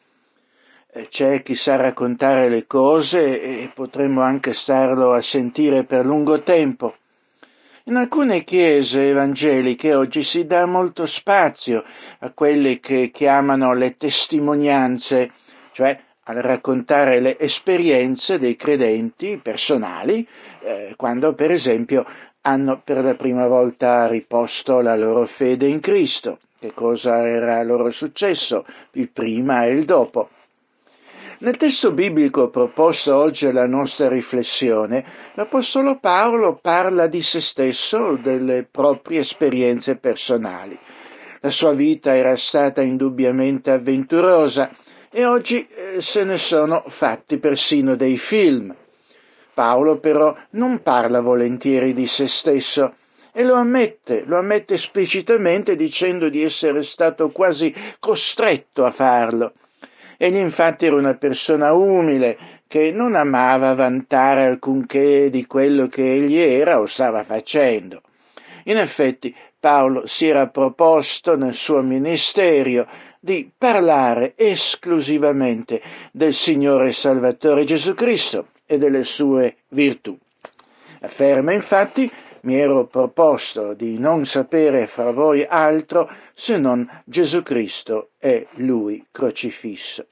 Eh, 0.92 1.07
c'è 1.09 1.42
chi 1.42 1.55
sa 1.55 1.77
raccontare 1.77 2.49
le 2.49 2.66
cose 2.66 3.40
e 3.40 3.71
potremmo 3.73 4.21
anche 4.23 4.53
starlo 4.53 5.12
a 5.12 5.21
sentire 5.21 5.85
per 5.85 6.05
lungo 6.05 6.42
tempo. 6.42 6.97
In 7.85 7.95
alcune 7.95 8.42
chiese 8.42 9.11
evangeliche 9.11 9.95
oggi 9.95 10.25
si 10.25 10.45
dà 10.45 10.66
molto 10.66 11.07
spazio 11.07 11.85
a 12.19 12.33
quelle 12.33 12.81
che 12.81 13.12
chiamano 13.12 13.75
le 13.75 13.97
testimonianze, 13.97 15.31
cioè 15.71 15.97
a 16.25 16.40
raccontare 16.40 17.21
le 17.21 17.38
esperienze 17.38 18.40
dei 18.40 18.57
credenti 18.57 19.38
personali 19.40 20.27
eh, 20.67 20.95
quando 20.97 21.35
per 21.35 21.53
esempio 21.53 22.05
hanno 22.41 22.81
per 22.85 23.03
la 23.03 23.15
prima 23.15 23.47
volta 23.47 24.09
riposto 24.09 24.81
la 24.81 24.97
loro 24.97 25.27
fede 25.27 25.67
in 25.69 25.81
Cristo, 25.81 26.41
che 26.59 26.73
cosa 26.75 27.27
era 27.27 27.63
loro 27.63 27.91
successo 27.91 28.67
il 28.93 29.11
prima 29.11 29.65
e 29.65 29.71
il 29.71 29.85
dopo. 29.85 30.31
Nel 31.39 31.57
testo 31.57 31.93
biblico 31.93 32.49
proposto 32.49 33.15
oggi 33.15 33.47
alla 33.47 33.67
nostra 33.67 34.09
riflessione, 34.09 35.05
l'Apostolo 35.35 35.99
Paolo 35.99 36.59
parla 36.61 37.07
di 37.07 37.23
se 37.23 37.41
stesso, 37.41 38.19
delle 38.21 38.67
proprie 38.69 39.21
esperienze 39.21 39.97
personali. 39.97 40.79
La 41.41 41.51
sua 41.51 41.75
vita 41.75 42.17
era 42.17 42.37
stata 42.37 42.81
indubbiamente 42.81 43.71
avventurosa 43.71 44.71
e 45.11 45.25
oggi 45.27 45.69
eh, 45.69 46.01
se 46.01 46.25
ne 46.25 46.39
sono 46.39 46.85
fatti 46.89 47.37
persino 47.37 47.97
dei 47.97 48.17
film. 48.17 48.75
Paolo 49.57 50.01
però 50.01 50.37
non 50.51 50.83
parla 50.83 51.23
volentieri 51.23 51.95
di 51.95 52.07
se 52.07 52.29
stesso 52.29 52.97
e 53.33 53.42
lo 53.42 53.55
ammette, 53.55 54.25
lo 54.27 54.37
ammette 54.37 54.75
esplicitamente 54.75 55.77
dicendo 55.77 56.29
di 56.29 56.42
essere 56.42 56.83
stato 56.83 57.31
quasi 57.31 57.75
costretto 57.99 58.85
a 58.85 58.90
farlo. 58.90 59.55
Egli 60.19 60.37
infatti 60.37 60.85
era 60.85 60.97
una 60.97 61.14
persona 61.14 61.73
umile 61.73 62.61
che 62.66 62.92
non 62.92 63.14
amava 63.14 63.73
vantare 63.73 64.45
alcunché 64.45 65.31
di 65.31 65.47
quello 65.47 65.87
che 65.87 66.03
egli 66.03 66.37
era 66.37 66.79
o 66.79 66.85
stava 66.85 67.25
facendo. 67.25 68.03
In 68.64 68.77
effetti 68.77 69.35
Paolo 69.59 70.07
si 70.07 70.27
era 70.27 70.49
proposto 70.49 71.35
nel 71.35 71.55
suo 71.55 71.81
ministero 71.81 72.87
di 73.21 73.51
parlare 73.57 74.35
esclusivamente 74.37 75.81
del 76.12 76.35
Signore 76.35 76.92
Salvatore 76.92 77.64
Gesù 77.64 77.95
Cristo 77.95 78.49
e 78.67 78.79
delle 78.79 79.05
sue 79.05 79.57
virtù. 79.69 80.17
Afferma 81.01 81.53
infatti 81.53 82.11
mi 82.43 82.59
ero 82.59 82.87
proposto 82.87 83.75
di 83.75 83.99
non 83.99 84.25
sapere 84.25 84.87
fra 84.87 85.11
voi 85.11 85.45
altro 85.45 86.11
se 86.35 86.57
non 86.57 86.89
Gesù 87.05 87.43
Cristo 87.43 88.11
e 88.19 88.47
Lui 88.55 89.05
crocifisso. 89.11 90.07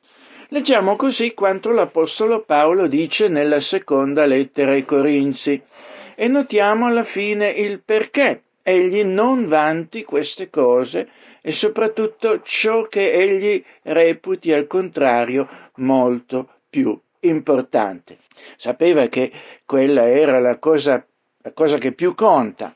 Leggiamo 0.49 0.97
così 0.97 1.33
quanto 1.33 1.71
l'Apostolo 1.71 2.43
Paolo 2.43 2.87
dice 2.87 3.29
nella 3.29 3.61
seconda 3.61 4.27
lettera 4.27 4.73
ai 4.73 4.85
Corinzi 4.85 5.61
e 6.15 6.29
notiamo 6.29 6.87
alla 6.87 7.05
fine 7.05 7.49
il 7.49 7.83
perché 7.85 8.43
egli 8.63 9.03
non 9.03 9.47
vanti 9.47 10.05
queste 10.05 10.51
cose 10.51 11.09
e 11.41 11.53
soprattutto 11.53 12.43
ciò 12.43 12.83
che 12.85 13.13
egli 13.13 13.63
reputi 13.83 14.53
al 14.53 14.67
contrario 14.67 15.49
molto 15.77 16.49
più 16.71 16.99
importante. 17.29 18.19
Sapeva 18.57 19.07
che 19.07 19.31
quella 19.65 20.09
era 20.09 20.39
la 20.41 20.59
cosa, 20.59 21.05
la 21.39 21.53
cosa 21.53 21.79
che 21.79 21.93
più 21.93 22.15
conta. 22.15 22.75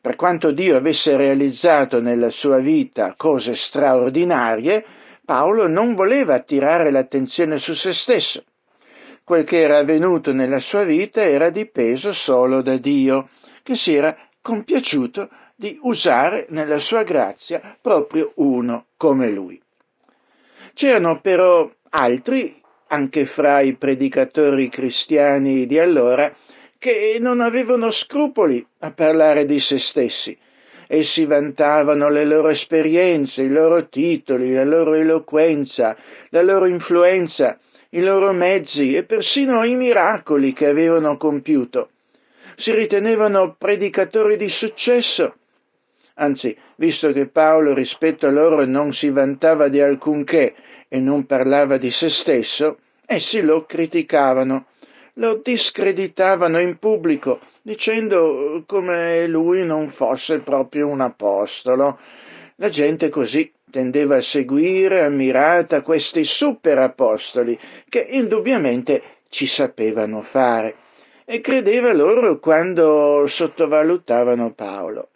Per 0.00 0.16
quanto 0.16 0.50
Dio 0.50 0.76
avesse 0.76 1.16
realizzato 1.16 2.00
nella 2.00 2.30
sua 2.30 2.58
vita 2.58 3.14
cose 3.16 3.54
straordinarie, 3.54 4.84
Paolo 5.24 5.68
non 5.68 5.94
voleva 5.94 6.34
attirare 6.34 6.90
l'attenzione 6.90 7.58
su 7.58 7.74
se 7.74 7.92
stesso. 7.92 8.44
Quel 9.24 9.44
che 9.44 9.60
era 9.60 9.78
avvenuto 9.78 10.32
nella 10.32 10.58
sua 10.58 10.82
vita 10.82 11.22
era 11.22 11.50
dipeso 11.50 12.12
solo 12.12 12.60
da 12.60 12.76
Dio, 12.76 13.28
che 13.62 13.76
si 13.76 13.94
era 13.94 14.16
compiaciuto 14.40 15.28
di 15.54 15.78
usare 15.82 16.46
nella 16.48 16.78
sua 16.78 17.04
grazia 17.04 17.76
proprio 17.80 18.32
uno 18.36 18.86
come 18.96 19.30
lui. 19.30 19.62
C'erano 20.74 21.20
però 21.20 21.70
altri, 21.90 22.60
anche 22.92 23.24
fra 23.24 23.60
i 23.60 23.72
predicatori 23.74 24.68
cristiani 24.68 25.66
di 25.66 25.78
allora, 25.78 26.34
che 26.78 27.16
non 27.18 27.40
avevano 27.40 27.90
scrupoli 27.90 28.64
a 28.80 28.90
parlare 28.90 29.46
di 29.46 29.60
se 29.60 29.78
stessi. 29.78 30.36
Essi 30.86 31.24
vantavano 31.24 32.10
le 32.10 32.24
loro 32.24 32.48
esperienze, 32.48 33.42
i 33.42 33.48
loro 33.48 33.88
titoli, 33.88 34.52
la 34.52 34.64
loro 34.64 34.92
eloquenza, 34.92 35.96
la 36.28 36.42
loro 36.42 36.66
influenza, 36.66 37.58
i 37.90 38.00
loro 38.00 38.32
mezzi 38.32 38.94
e 38.94 39.04
persino 39.04 39.64
i 39.64 39.74
miracoli 39.74 40.52
che 40.52 40.66
avevano 40.66 41.16
compiuto 41.16 41.88
si 42.56 42.72
ritenevano 42.72 43.54
predicatori 43.56 44.36
di 44.36 44.48
successo. 44.48 45.34
Anzi, 46.14 46.56
visto 46.76 47.10
che 47.12 47.26
Paolo 47.26 47.72
rispetto 47.72 48.26
a 48.26 48.30
loro 48.30 48.64
non 48.64 48.92
si 48.92 49.10
vantava 49.10 49.68
di 49.68 49.80
alcunché 49.80 50.54
e 50.92 51.00
non 51.00 51.24
parlava 51.24 51.78
di 51.78 51.90
se 51.90 52.10
stesso, 52.10 52.80
essi 53.06 53.40
lo 53.40 53.64
criticavano, 53.64 54.66
lo 55.14 55.40
discreditavano 55.42 56.60
in 56.60 56.76
pubblico, 56.76 57.40
dicendo 57.62 58.62
come 58.66 59.26
lui 59.26 59.64
non 59.64 59.88
fosse 59.88 60.40
proprio 60.40 60.88
un 60.88 61.00
apostolo. 61.00 61.98
La 62.56 62.68
gente 62.68 63.08
così 63.08 63.50
tendeva 63.70 64.16
a 64.16 64.22
seguire 64.22 65.02
ammirata 65.02 65.80
questi 65.80 66.24
super 66.24 66.76
apostoli 66.76 67.58
che 67.88 68.06
indubbiamente 68.10 69.02
ci 69.30 69.46
sapevano 69.46 70.20
fare 70.20 70.74
e 71.24 71.40
credeva 71.40 71.94
loro 71.94 72.38
quando 72.38 73.24
sottovalutavano 73.26 74.52
Paolo. 74.52 75.08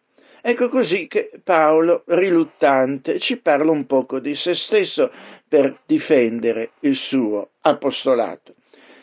Ecco 0.48 0.68
così 0.68 1.08
che 1.08 1.32
Paolo, 1.42 2.04
riluttante, 2.06 3.18
ci 3.18 3.36
parla 3.36 3.72
un 3.72 3.84
poco 3.84 4.20
di 4.20 4.36
se 4.36 4.54
stesso 4.54 5.10
per 5.48 5.80
difendere 5.86 6.72
il 6.80 6.96
suo 6.96 7.50
apostolato. 7.60 8.54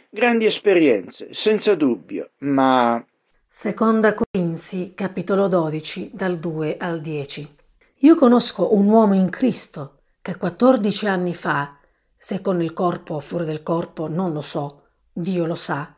Grandi 0.09 0.45
esperienze, 0.45 1.29
senza 1.33 1.75
dubbio, 1.75 2.31
ma... 2.39 3.03
Seconda 3.47 4.13
Corinzi, 4.13 4.93
capitolo 4.93 5.47
12, 5.47 6.11
dal 6.13 6.37
2 6.37 6.77
al 6.77 7.01
10. 7.01 7.55
Io 7.99 8.15
conosco 8.15 8.75
un 8.75 8.87
uomo 8.87 9.13
in 9.13 9.29
Cristo 9.29 10.01
che 10.21 10.35
14 10.37 11.07
anni 11.07 11.33
fa, 11.33 11.77
se 12.17 12.41
con 12.41 12.61
il 12.61 12.73
corpo 12.73 13.15
o 13.15 13.19
fuori 13.19 13.45
del 13.45 13.63
corpo 13.63 14.07
non 14.07 14.33
lo 14.33 14.41
so, 14.41 14.83
Dio 15.11 15.45
lo 15.45 15.55
sa, 15.55 15.93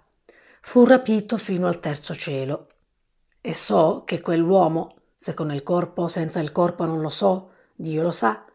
fu 0.61 0.85
rapito 0.85 1.37
fino 1.37 1.67
al 1.67 1.79
terzo 1.79 2.13
cielo. 2.13 2.67
E 3.41 3.53
so 3.53 4.03
che 4.05 4.21
quell'uomo, 4.21 4.95
se 5.13 5.33
con 5.33 5.51
il 5.51 5.63
corpo 5.63 6.03
o 6.03 6.07
senza 6.07 6.39
il 6.39 6.51
corpo 6.51 6.85
non 6.85 7.01
lo 7.01 7.09
so, 7.09 7.51
Dio 7.75 8.01
lo 8.01 8.11
sa, 8.11 8.45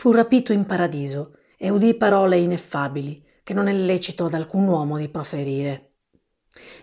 fu 0.00 0.12
rapito 0.12 0.54
in 0.54 0.64
paradiso 0.64 1.36
e 1.58 1.68
udì 1.68 1.92
parole 1.92 2.38
ineffabili 2.38 3.22
che 3.42 3.52
non 3.52 3.66
è 3.66 3.72
lecito 3.74 4.24
ad 4.24 4.32
alcun 4.32 4.66
uomo 4.66 4.96
di 4.96 5.10
proferire. 5.10 5.96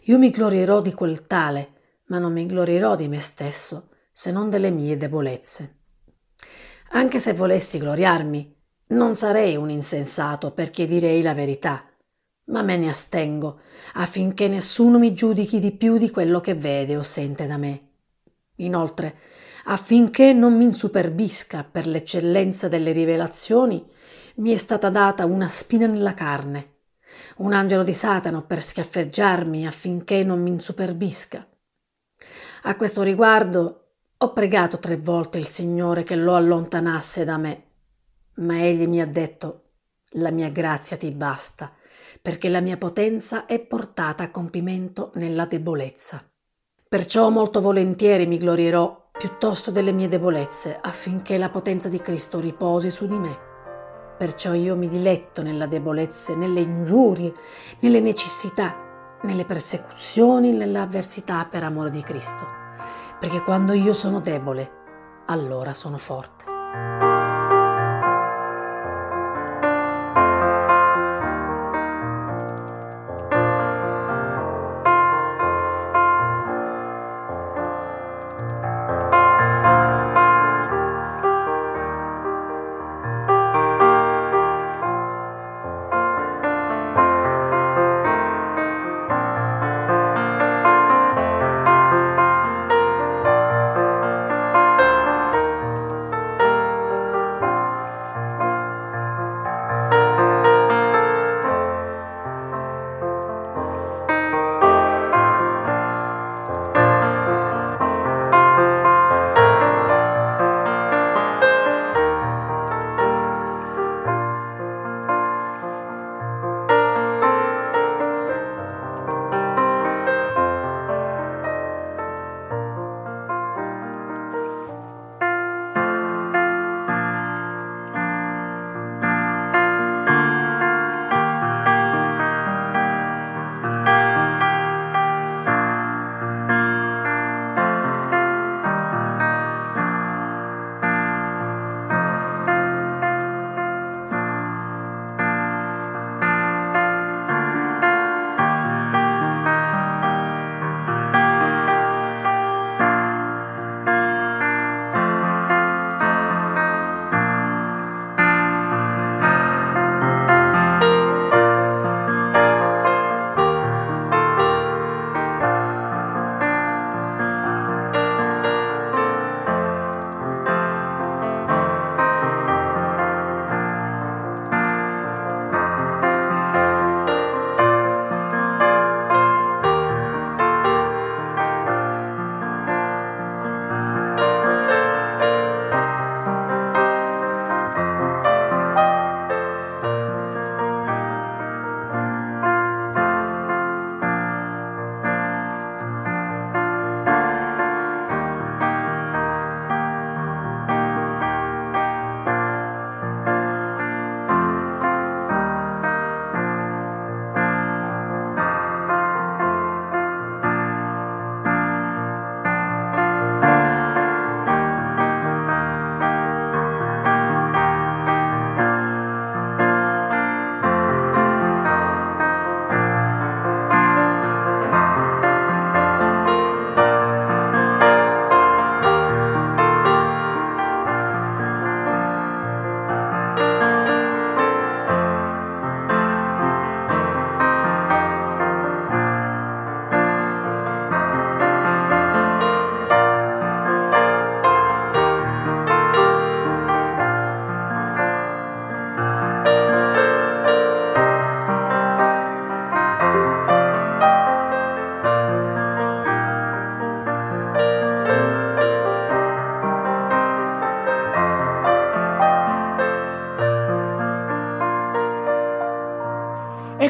Io 0.03 0.19
mi 0.19 0.30
glorierò 0.30 0.82
di 0.82 0.93
quel 0.93 1.25
tale, 1.25 2.01
ma 2.10 2.19
non 2.19 2.32
mi 2.32 2.45
glorierò 2.45 2.95
di 2.95 3.08
me 3.08 3.19
stesso, 3.19 3.89
se 4.12 4.32
non 4.32 4.51
delle 4.51 4.69
mie 4.69 4.97
debolezze. 4.97 5.80
Anche 6.89 7.17
se 7.17 7.34
volessi 7.34 7.80
gloriarmi, 7.80 8.56
non 8.89 9.15
sarei 9.15 9.56
un 9.56 9.71
insensato 9.71 10.51
perché 10.51 10.86
direi 10.86 11.23
la 11.23 11.34
verità 11.34 11.89
ma 12.49 12.62
me 12.62 12.77
ne 12.77 12.88
astengo 12.88 13.62
affinché 13.95 14.47
nessuno 14.47 14.99
mi 14.99 15.15
giudichi 15.15 15.58
di 15.58 15.71
più 15.71 15.97
di 15.97 16.12
quello 16.12 16.39
che 16.39 16.53
vede 16.53 16.95
o 16.95 17.01
sente 17.01 17.47
da 17.47 17.58
me. 17.58 17.88
Inoltre, 18.58 19.17
affinché 19.69 20.34
non 20.34 20.56
mi 20.56 20.65
insuperbisca 20.65 21.63
per 21.63 21.88
l'eccellenza 21.88 22.67
delle 22.67 22.91
rivelazioni, 22.91 23.86
mi 24.36 24.51
è 24.51 24.56
stata 24.56 24.89
data 24.89 25.25
una 25.25 25.47
spina 25.47 25.88
nella 25.88 26.13
carne, 26.13 26.75
un 27.38 27.53
angelo 27.53 27.84
di 27.84 27.93
Satano 27.93 28.45
per 28.45 28.62
schiaffeggiarmi 28.62 29.67
affinché 29.67 30.23
non 30.23 30.41
mi 30.41 30.51
insuperbisca. 30.51 31.45
A 32.63 32.75
questo 32.75 33.01
riguardo 33.01 33.84
ho 34.17 34.34
pregato 34.34 34.80
tre 34.80 34.97
volte 34.97 35.38
il 35.38 35.47
Signore 35.47 36.03
che 36.03 36.15
lo 36.15 36.36
allontanasse 36.36 37.25
da 37.25 37.38
me, 37.38 37.63
ma 38.36 38.63
egli 38.63 38.88
mi 38.88 39.01
ha 39.01 39.08
detto 39.08 39.63
la 40.12 40.32
mia 40.32 40.49
grazia 40.49 40.95
ti 40.95 41.12
basta, 41.12 41.73
perché 42.21 42.47
la 42.47 42.62
mia 42.62 42.77
potenza 42.77 43.45
è 43.45 43.60
portata 43.60 44.23
a 44.23 44.32
compimento 44.32 45.12
nella 45.15 45.45
debolezza. 45.45 46.23
Perciò 46.88 47.30
molto 47.30 47.60
volentieri 47.60 48.25
mi 48.27 48.38
glorierò 48.38 49.07
piuttosto 49.17 49.71
delle 49.71 49.91
mie 49.91 50.08
debolezze, 50.08 50.77
affinché 50.80 51.38
la 51.38 51.49
potenza 51.49 51.89
di 51.89 51.99
Cristo 51.99 52.39
riposi 52.39 52.89
su 52.89 53.08
di 53.08 53.17
me. 53.17 53.38
Perciò 54.17 54.53
io 54.53 54.75
mi 54.75 54.88
diletto 54.88 55.41
nella 55.41 55.65
debolezza, 55.65 56.36
nelle 56.36 56.62
ingiurie, 56.62 57.34
nelle 57.80 57.99
necessità, 57.99 59.17
nelle 59.23 59.45
persecuzioni, 59.45 60.53
nelle 60.53 60.80
avversità 60.80 61.47
per 61.49 61.63
amore 61.63 61.89
di 61.89 62.01
Cristo, 62.01 62.45
perché 63.19 63.41
quando 63.41 63.73
io 63.73 63.93
sono 63.93 64.19
debole, 64.19 64.71
allora 65.25 65.73
sono 65.73 65.97
forte. 65.97 67.07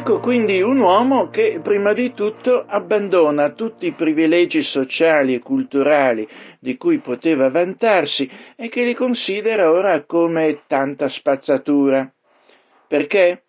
Ecco 0.08 0.20
quindi 0.20 0.62
un 0.62 0.78
uomo 0.78 1.28
che 1.28 1.60
prima 1.62 1.92
di 1.92 2.14
tutto 2.14 2.64
abbandona 2.66 3.50
tutti 3.50 3.84
i 3.84 3.92
privilegi 3.92 4.62
sociali 4.62 5.34
e 5.34 5.40
culturali 5.40 6.26
di 6.58 6.78
cui 6.78 6.96
poteva 6.96 7.50
vantarsi 7.50 8.26
e 8.56 8.70
che 8.70 8.84
li 8.84 8.94
considera 8.94 9.70
ora 9.70 10.04
come 10.04 10.62
tanta 10.66 11.10
spazzatura. 11.10 12.10
Perché? 12.86 13.42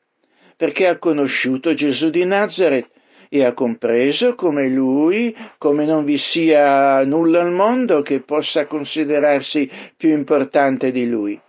Perché 0.57 0.87
ha 0.87 0.97
conosciuto 0.97 1.73
Gesù 1.73 2.09
di 2.09 2.25
Nazareth 2.25 2.89
e 3.29 3.45
ha 3.45 3.53
compreso 3.53 4.35
come 4.35 4.67
lui, 4.67 5.33
come 5.57 5.85
non 5.85 6.03
vi 6.03 6.17
sia 6.17 7.05
nulla 7.05 7.39
al 7.39 7.53
mondo 7.53 8.01
che 8.01 8.19
possa 8.19 8.65
considerarsi 8.65 9.71
più 9.95 10.09
importante 10.09 10.91
di 10.91 11.07
lui. 11.07 11.39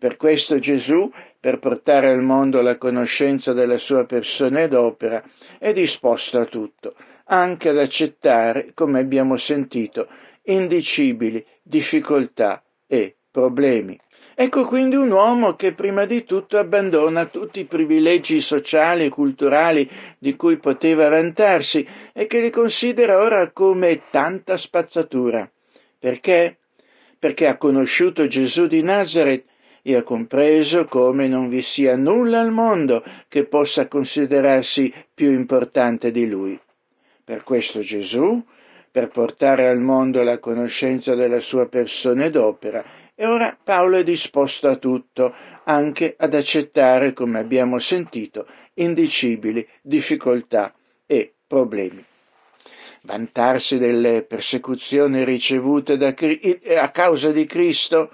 Per 0.00 0.16
questo 0.16 0.58
Gesù, 0.58 1.08
per 1.42 1.58
portare 1.58 2.08
al 2.08 2.22
mondo 2.22 2.62
la 2.62 2.78
conoscenza 2.78 3.52
della 3.52 3.78
sua 3.78 4.04
persona 4.04 4.62
ed 4.62 4.74
opera, 4.74 5.20
è 5.58 5.72
disposto 5.72 6.38
a 6.38 6.44
tutto, 6.44 6.94
anche 7.24 7.70
ad 7.70 7.78
accettare, 7.78 8.70
come 8.74 9.00
abbiamo 9.00 9.36
sentito, 9.36 10.06
indicibili 10.44 11.44
difficoltà 11.60 12.62
e 12.86 13.16
problemi. 13.28 13.98
Ecco 14.36 14.66
quindi 14.66 14.94
un 14.94 15.10
uomo 15.10 15.56
che 15.56 15.72
prima 15.74 16.04
di 16.04 16.22
tutto 16.22 16.58
abbandona 16.58 17.26
tutti 17.26 17.58
i 17.58 17.64
privilegi 17.64 18.40
sociali 18.40 19.06
e 19.06 19.08
culturali 19.08 19.90
di 20.20 20.36
cui 20.36 20.58
poteva 20.58 21.08
vantarsi 21.08 21.84
e 22.12 22.28
che 22.28 22.40
li 22.40 22.50
considera 22.50 23.18
ora 23.18 23.50
come 23.50 24.02
tanta 24.12 24.56
spazzatura. 24.56 25.50
Perché? 25.98 26.58
Perché 27.18 27.48
ha 27.48 27.56
conosciuto 27.56 28.28
Gesù 28.28 28.68
di 28.68 28.80
Nazareth 28.80 29.50
e 29.82 29.96
ha 29.96 30.02
compreso 30.04 30.84
come 30.84 31.26
non 31.26 31.48
vi 31.48 31.60
sia 31.60 31.96
nulla 31.96 32.40
al 32.40 32.52
mondo 32.52 33.04
che 33.28 33.44
possa 33.44 33.88
considerarsi 33.88 34.92
più 35.12 35.30
importante 35.32 36.12
di 36.12 36.28
lui. 36.28 36.58
Per 37.24 37.42
questo 37.42 37.80
Gesù, 37.80 38.42
per 38.90 39.08
portare 39.08 39.68
al 39.68 39.80
mondo 39.80 40.22
la 40.22 40.38
conoscenza 40.38 41.14
della 41.14 41.40
sua 41.40 41.66
persona 41.66 42.26
ed 42.26 42.36
opera, 42.36 42.84
e 43.14 43.26
ora 43.26 43.56
Paolo 43.62 43.96
è 43.98 44.04
disposto 44.04 44.68
a 44.68 44.76
tutto, 44.76 45.34
anche 45.64 46.14
ad 46.16 46.34
accettare, 46.34 47.12
come 47.12 47.38
abbiamo 47.38 47.78
sentito, 47.78 48.46
indicibili 48.74 49.66
difficoltà 49.80 50.74
e 51.06 51.34
problemi. 51.46 52.04
Vantarsi 53.02 53.78
delle 53.78 54.22
persecuzioni 54.22 55.24
ricevute 55.24 55.96
da, 55.96 56.14
a 56.78 56.90
causa 56.90 57.32
di 57.32 57.46
Cristo, 57.46 58.10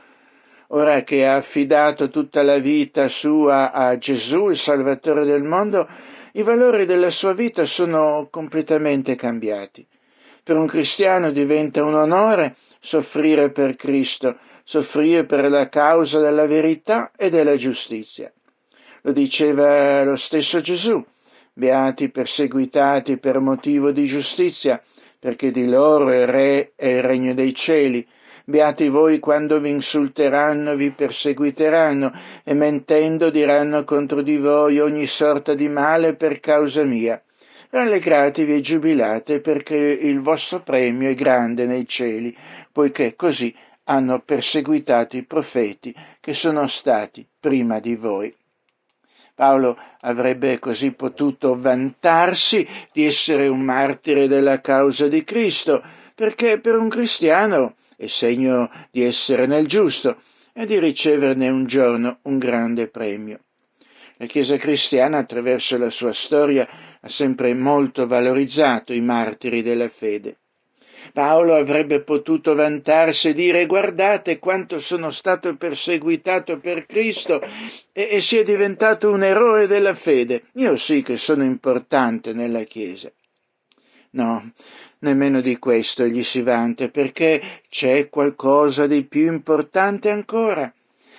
ora 0.68 1.02
che 1.02 1.26
ha 1.26 1.36
affidato 1.36 2.10
tutta 2.10 2.42
la 2.42 2.58
vita 2.58 3.08
sua 3.08 3.72
a 3.72 3.96
Gesù, 3.98 4.48
il 4.50 4.58
Salvatore 4.58 5.24
del 5.24 5.42
mondo, 5.42 5.88
i 6.32 6.42
valori 6.42 6.86
della 6.86 7.10
sua 7.10 7.32
vita 7.32 7.64
sono 7.64 8.28
completamente 8.30 9.16
cambiati. 9.16 9.86
Per 10.42 10.56
un 10.56 10.66
cristiano 10.66 11.30
diventa 11.30 11.84
un 11.84 11.94
onore 11.94 12.56
soffrire 12.80 13.50
per 13.50 13.76
Cristo, 13.76 14.38
soffrire 14.64 15.24
per 15.24 15.50
la 15.50 15.68
causa 15.68 16.20
della 16.20 16.46
verità 16.46 17.10
e 17.16 17.30
della 17.30 17.56
giustizia. 17.56 18.32
Lo 19.02 19.12
diceva 19.12 20.04
lo 20.04 20.16
stesso 20.16 20.60
Gesù, 20.60 21.04
beati 21.52 22.10
perseguitati 22.10 23.18
per 23.18 23.40
motivo 23.40 23.90
di 23.90 24.06
giustizia, 24.06 24.82
perché 25.18 25.50
di 25.50 25.66
loro 25.66 26.10
è 26.10 26.24
re 26.26 26.72
e 26.76 26.90
il 26.90 27.02
regno 27.02 27.34
dei 27.34 27.54
cieli. 27.54 28.06
Beati 28.48 28.88
voi 28.88 29.18
quando 29.18 29.60
vi 29.60 29.68
insulteranno, 29.68 30.74
vi 30.74 30.90
perseguiteranno 30.90 32.10
e 32.42 32.54
mentendo 32.54 33.28
diranno 33.28 33.84
contro 33.84 34.22
di 34.22 34.38
voi 34.38 34.80
ogni 34.80 35.06
sorta 35.06 35.52
di 35.52 35.68
male 35.68 36.14
per 36.14 36.40
causa 36.40 36.82
mia. 36.82 37.22
Rallegratevi 37.68 38.54
e 38.54 38.60
giubilate 38.62 39.40
perché 39.40 39.76
il 39.76 40.22
vostro 40.22 40.62
premio 40.62 41.10
è 41.10 41.14
grande 41.14 41.66
nei 41.66 41.86
cieli, 41.86 42.34
poiché 42.72 43.14
così 43.16 43.54
hanno 43.84 44.20
perseguitato 44.20 45.18
i 45.18 45.24
profeti 45.24 45.94
che 46.18 46.32
sono 46.32 46.68
stati 46.68 47.28
prima 47.38 47.80
di 47.80 47.96
voi. 47.96 48.34
Paolo 49.34 49.76
avrebbe 50.00 50.58
così 50.58 50.92
potuto 50.92 51.54
vantarsi 51.60 52.66
di 52.92 53.04
essere 53.04 53.46
un 53.46 53.60
martire 53.60 54.26
della 54.26 54.62
causa 54.62 55.06
di 55.06 55.22
Cristo, 55.22 55.84
perché 56.14 56.60
per 56.60 56.78
un 56.78 56.88
cristiano 56.88 57.74
è 57.98 58.06
segno 58.06 58.70
di 58.92 59.02
essere 59.02 59.46
nel 59.46 59.66
giusto 59.66 60.22
e 60.52 60.66
di 60.66 60.78
riceverne 60.78 61.48
un 61.48 61.66
giorno 61.66 62.20
un 62.22 62.38
grande 62.38 62.86
premio. 62.86 63.40
La 64.18 64.26
Chiesa 64.26 64.56
cristiana 64.56 65.18
attraverso 65.18 65.76
la 65.76 65.90
sua 65.90 66.12
storia 66.12 66.68
ha 67.00 67.08
sempre 67.08 67.54
molto 67.54 68.06
valorizzato 68.06 68.92
i 68.92 69.00
martiri 69.00 69.62
della 69.62 69.88
fede. 69.88 70.36
Paolo 71.12 71.54
avrebbe 71.54 72.02
potuto 72.02 72.54
vantarsi 72.54 73.28
e 73.28 73.34
dire 73.34 73.66
guardate 73.66 74.38
quanto 74.38 74.78
sono 74.78 75.10
stato 75.10 75.56
perseguitato 75.56 76.60
per 76.60 76.86
Cristo 76.86 77.40
e, 77.92 78.08
e 78.10 78.20
sia 78.20 78.44
diventato 78.44 79.10
un 79.10 79.24
eroe 79.24 79.66
della 79.66 79.96
fede. 79.96 80.44
Io 80.52 80.76
sì 80.76 81.02
che 81.02 81.16
sono 81.16 81.42
importante 81.42 82.32
nella 82.32 82.62
Chiesa. 82.62 83.10
No, 84.10 84.52
nemmeno 85.00 85.40
di 85.40 85.58
questo 85.58 86.06
gli 86.06 86.22
si 86.24 86.42
vanta, 86.42 86.88
perché 86.88 87.62
c'è 87.68 88.08
qualcosa 88.08 88.86
di 88.86 89.04
più 89.04 89.32
importante 89.32 90.10
ancora. 90.10 90.72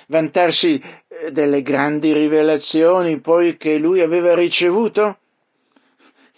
Vantarsi 0.08 0.82
eh, 1.08 1.32
delle 1.32 1.62
grandi 1.62 2.14
rivelazioni 2.14 3.20
poi 3.20 3.58
che 3.58 3.78
lui 3.78 4.02
aveva 4.02 4.34
ricevuto? 4.34 5.18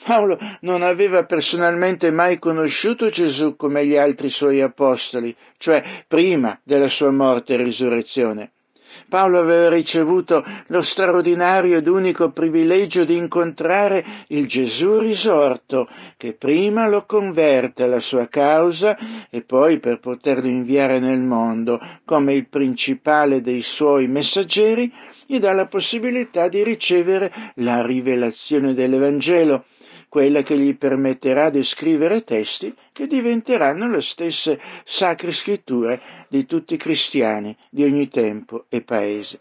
Paolo 0.04 0.38
non 0.62 0.82
aveva 0.82 1.26
personalmente 1.26 2.12
mai 2.12 2.40
conosciuto 2.40 3.10
Gesù 3.10 3.56
come 3.56 3.86
gli 3.86 3.96
altri 3.96 4.30
suoi 4.30 4.60
apostoli, 4.60 5.36
cioè 5.58 6.04
prima 6.08 6.60
della 6.64 6.90
sua 6.90 7.12
morte 7.12 7.54
e 7.54 7.64
risurrezione. 7.64 8.52
Paolo 9.12 9.40
aveva 9.40 9.68
ricevuto 9.68 10.42
lo 10.68 10.82
straordinario 10.82 11.80
ed 11.80 11.88
unico 11.90 12.32
privilegio 12.32 13.04
di 13.04 13.18
incontrare 13.18 14.24
il 14.28 14.48
Gesù 14.48 15.00
risorto, 15.00 15.90
che 16.16 16.32
prima 16.32 16.88
lo 16.88 17.04
converte 17.06 17.84
alla 17.84 18.00
sua 18.00 18.30
causa 18.30 18.98
e 19.30 19.42
poi 19.42 19.80
per 19.80 20.00
poterlo 20.00 20.48
inviare 20.48 21.00
nel 21.00 21.20
mondo 21.20 21.78
come 22.06 22.36
il 22.36 22.48
principale 22.48 23.42
dei 23.42 23.64
suoi 23.64 24.08
messaggeri, 24.08 24.90
gli 25.26 25.40
dà 25.40 25.52
la 25.52 25.68
possibilità 25.68 26.48
di 26.48 26.64
ricevere 26.64 27.52
la 27.56 27.86
rivelazione 27.86 28.74
dell'Evangelo 28.74 29.66
quella 30.12 30.44
che 30.44 30.58
gli 30.58 30.76
permetterà 30.76 31.50
di 31.50 31.64
scrivere 31.64 32.26
testi 32.26 32.76
che 32.92 33.08
diventeranno 33.08 33.90
le 33.90 34.02
stesse 34.02 34.60
sacre 34.84 35.32
scritture 35.32 36.26
di 36.28 36.46
tutti 36.46 36.74
i 36.74 36.78
cristiani 36.78 37.56
di 37.70 37.86
ogni 37.86 38.10
tempo 38.10 38.66
e 38.68 38.82
paese. 38.82 39.40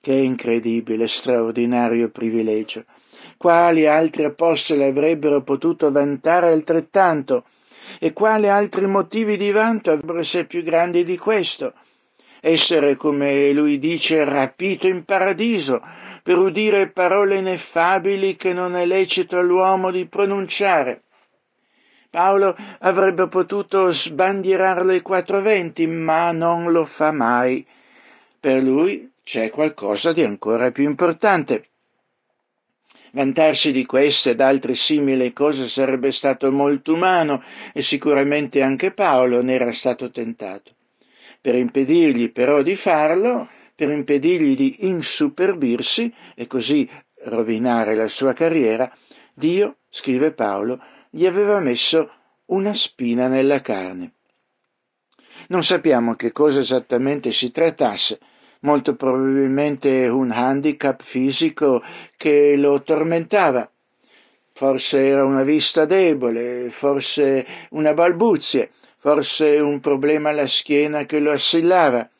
Che 0.00 0.14
incredibile, 0.14 1.08
straordinario 1.08 2.08
privilegio. 2.08 2.86
Quali 3.36 3.86
altri 3.86 4.24
apostoli 4.24 4.82
avrebbero 4.82 5.42
potuto 5.42 5.92
vantare 5.92 6.52
altrettanto? 6.52 7.44
E 8.00 8.14
quali 8.14 8.48
altri 8.48 8.86
motivi 8.86 9.36
di 9.36 9.50
vanto 9.50 9.90
avrebbero 9.90 10.20
essere 10.20 10.46
più 10.46 10.62
grandi 10.62 11.04
di 11.04 11.18
questo? 11.18 11.74
Essere, 12.40 12.96
come 12.96 13.52
lui 13.52 13.78
dice, 13.78 14.24
rapito 14.24 14.86
in 14.86 15.04
paradiso, 15.04 15.82
per 16.28 16.36
udire 16.36 16.90
parole 16.90 17.36
ineffabili 17.36 18.36
che 18.36 18.52
non 18.52 18.76
è 18.76 18.84
lecito 18.84 19.38
all'uomo 19.38 19.90
di 19.90 20.04
pronunciare. 20.04 21.04
Paolo 22.10 22.54
avrebbe 22.80 23.28
potuto 23.28 23.90
sbandierarlo 23.90 24.90
ai 24.92 25.00
quattro 25.00 25.40
venti, 25.40 25.86
ma 25.86 26.30
non 26.32 26.70
lo 26.70 26.84
fa 26.84 27.12
mai. 27.12 27.66
Per 28.38 28.62
lui 28.62 29.10
c'è 29.24 29.48
qualcosa 29.48 30.12
di 30.12 30.22
ancora 30.22 30.70
più 30.70 30.84
importante. 30.84 31.68
Vantarsi 33.12 33.72
di 33.72 33.86
queste 33.86 34.32
ed 34.32 34.42
altre 34.42 34.74
simili 34.74 35.32
cose 35.32 35.66
sarebbe 35.66 36.12
stato 36.12 36.52
molto 36.52 36.92
umano 36.92 37.42
e 37.72 37.80
sicuramente 37.80 38.60
anche 38.60 38.90
Paolo 38.90 39.40
ne 39.40 39.54
era 39.54 39.72
stato 39.72 40.10
tentato. 40.10 40.72
Per 41.40 41.54
impedirgli 41.54 42.32
però 42.32 42.60
di 42.60 42.76
farlo, 42.76 43.48
per 43.78 43.90
impedirgli 43.90 44.56
di 44.56 44.88
insuperbirsi 44.88 46.12
e 46.34 46.48
così 46.48 46.90
rovinare 47.26 47.94
la 47.94 48.08
sua 48.08 48.32
carriera, 48.32 48.92
Dio, 49.32 49.76
scrive 49.88 50.32
Paolo, 50.32 50.82
gli 51.10 51.24
aveva 51.26 51.60
messo 51.60 52.10
una 52.46 52.74
spina 52.74 53.28
nella 53.28 53.60
carne. 53.60 54.14
Non 55.46 55.62
sappiamo 55.62 56.16
che 56.16 56.32
cosa 56.32 56.58
esattamente 56.58 57.30
si 57.30 57.52
trattasse, 57.52 58.18
molto 58.62 58.96
probabilmente 58.96 60.08
un 60.08 60.32
handicap 60.32 61.00
fisico 61.04 61.80
che 62.16 62.56
lo 62.56 62.82
tormentava. 62.82 63.70
Forse 64.54 65.06
era 65.06 65.24
una 65.24 65.44
vista 65.44 65.84
debole, 65.84 66.70
forse 66.72 67.46
una 67.70 67.94
balbuzie, 67.94 68.72
forse 68.96 69.60
un 69.60 69.78
problema 69.78 70.30
alla 70.30 70.48
schiena 70.48 71.04
che 71.04 71.20
lo 71.20 71.30
assillava. 71.30 72.10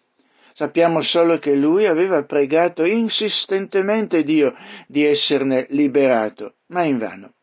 Sappiamo 0.59 1.03
solo 1.03 1.39
che 1.39 1.55
lui 1.55 1.87
aveva 1.87 2.25
pregato 2.25 2.85
insistentemente 2.85 4.25
Dio 4.25 4.57
di 4.89 5.05
esserne 5.05 5.69
liberato, 5.71 6.55
ma 6.71 6.83
invano. 6.83 7.35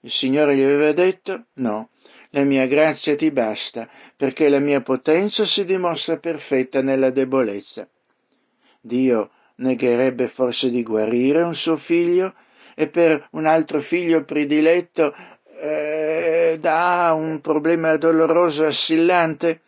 Il 0.00 0.10
Signore 0.10 0.54
gli 0.54 0.62
aveva 0.62 0.92
detto 0.92 1.46
no, 1.54 1.88
la 2.32 2.42
mia 2.42 2.66
grazia 2.66 3.16
ti 3.16 3.30
basta, 3.30 3.88
perché 4.14 4.50
la 4.50 4.58
mia 4.58 4.82
potenza 4.82 5.46
si 5.46 5.64
dimostra 5.64 6.18
perfetta 6.18 6.82
nella 6.82 7.08
debolezza. 7.08 7.88
Dio 8.82 9.30
negherebbe 9.54 10.28
forse 10.28 10.68
di 10.68 10.82
guarire 10.82 11.40
un 11.40 11.54
suo 11.54 11.78
figlio 11.78 12.34
e 12.74 12.88
per 12.88 13.26
un 13.30 13.46
altro 13.46 13.80
figlio 13.80 14.22
prediletto 14.24 15.14
eh, 15.58 16.58
dà 16.60 17.14
un 17.16 17.40
problema 17.40 17.96
doloroso 17.96 18.66
assillante? 18.66 19.62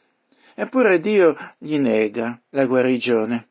Eppure 0.55 1.01
Dio 1.01 1.37
gli 1.59 1.79
nega 1.79 2.39
la 2.51 2.67
guarigione. 2.67 3.49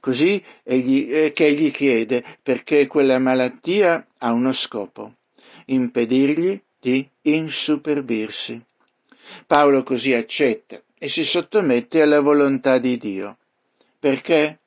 Così 0.00 0.42
egli, 0.62 1.08
eh, 1.10 1.32
che 1.32 1.46
egli 1.46 1.70
chiede 1.70 2.24
perché 2.42 2.86
quella 2.86 3.18
malattia 3.18 4.06
ha 4.18 4.32
uno 4.32 4.52
scopo, 4.52 5.14
impedirgli 5.66 6.60
di 6.78 7.08
insuperbirsi. 7.22 8.60
Paolo 9.46 9.82
così 9.82 10.12
accetta 10.12 10.80
e 10.98 11.08
si 11.08 11.24
sottomette 11.24 12.02
alla 12.02 12.20
volontà 12.20 12.78
di 12.78 12.98
Dio. 12.98 13.36
Perché? 13.98 14.58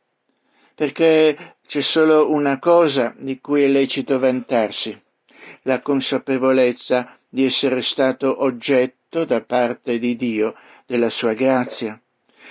Perché 0.74 1.56
c'è 1.68 1.82
solo 1.82 2.32
una 2.32 2.60
cosa 2.60 3.14
di 3.18 3.40
cui 3.40 3.64
è 3.64 3.68
lecito 3.68 4.20
vantarsi, 4.20 5.00
la 5.64 5.82
consapevolezza 5.82 7.18
di 7.28 7.46
essere 7.46 7.82
stato 7.82 8.44
oggetto 8.44 9.26
da 9.26 9.42
parte 9.42 10.00
di 10.00 10.16
Dio 10.16 10.56
della 10.94 11.10
sua 11.10 11.34
grazia. 11.34 12.00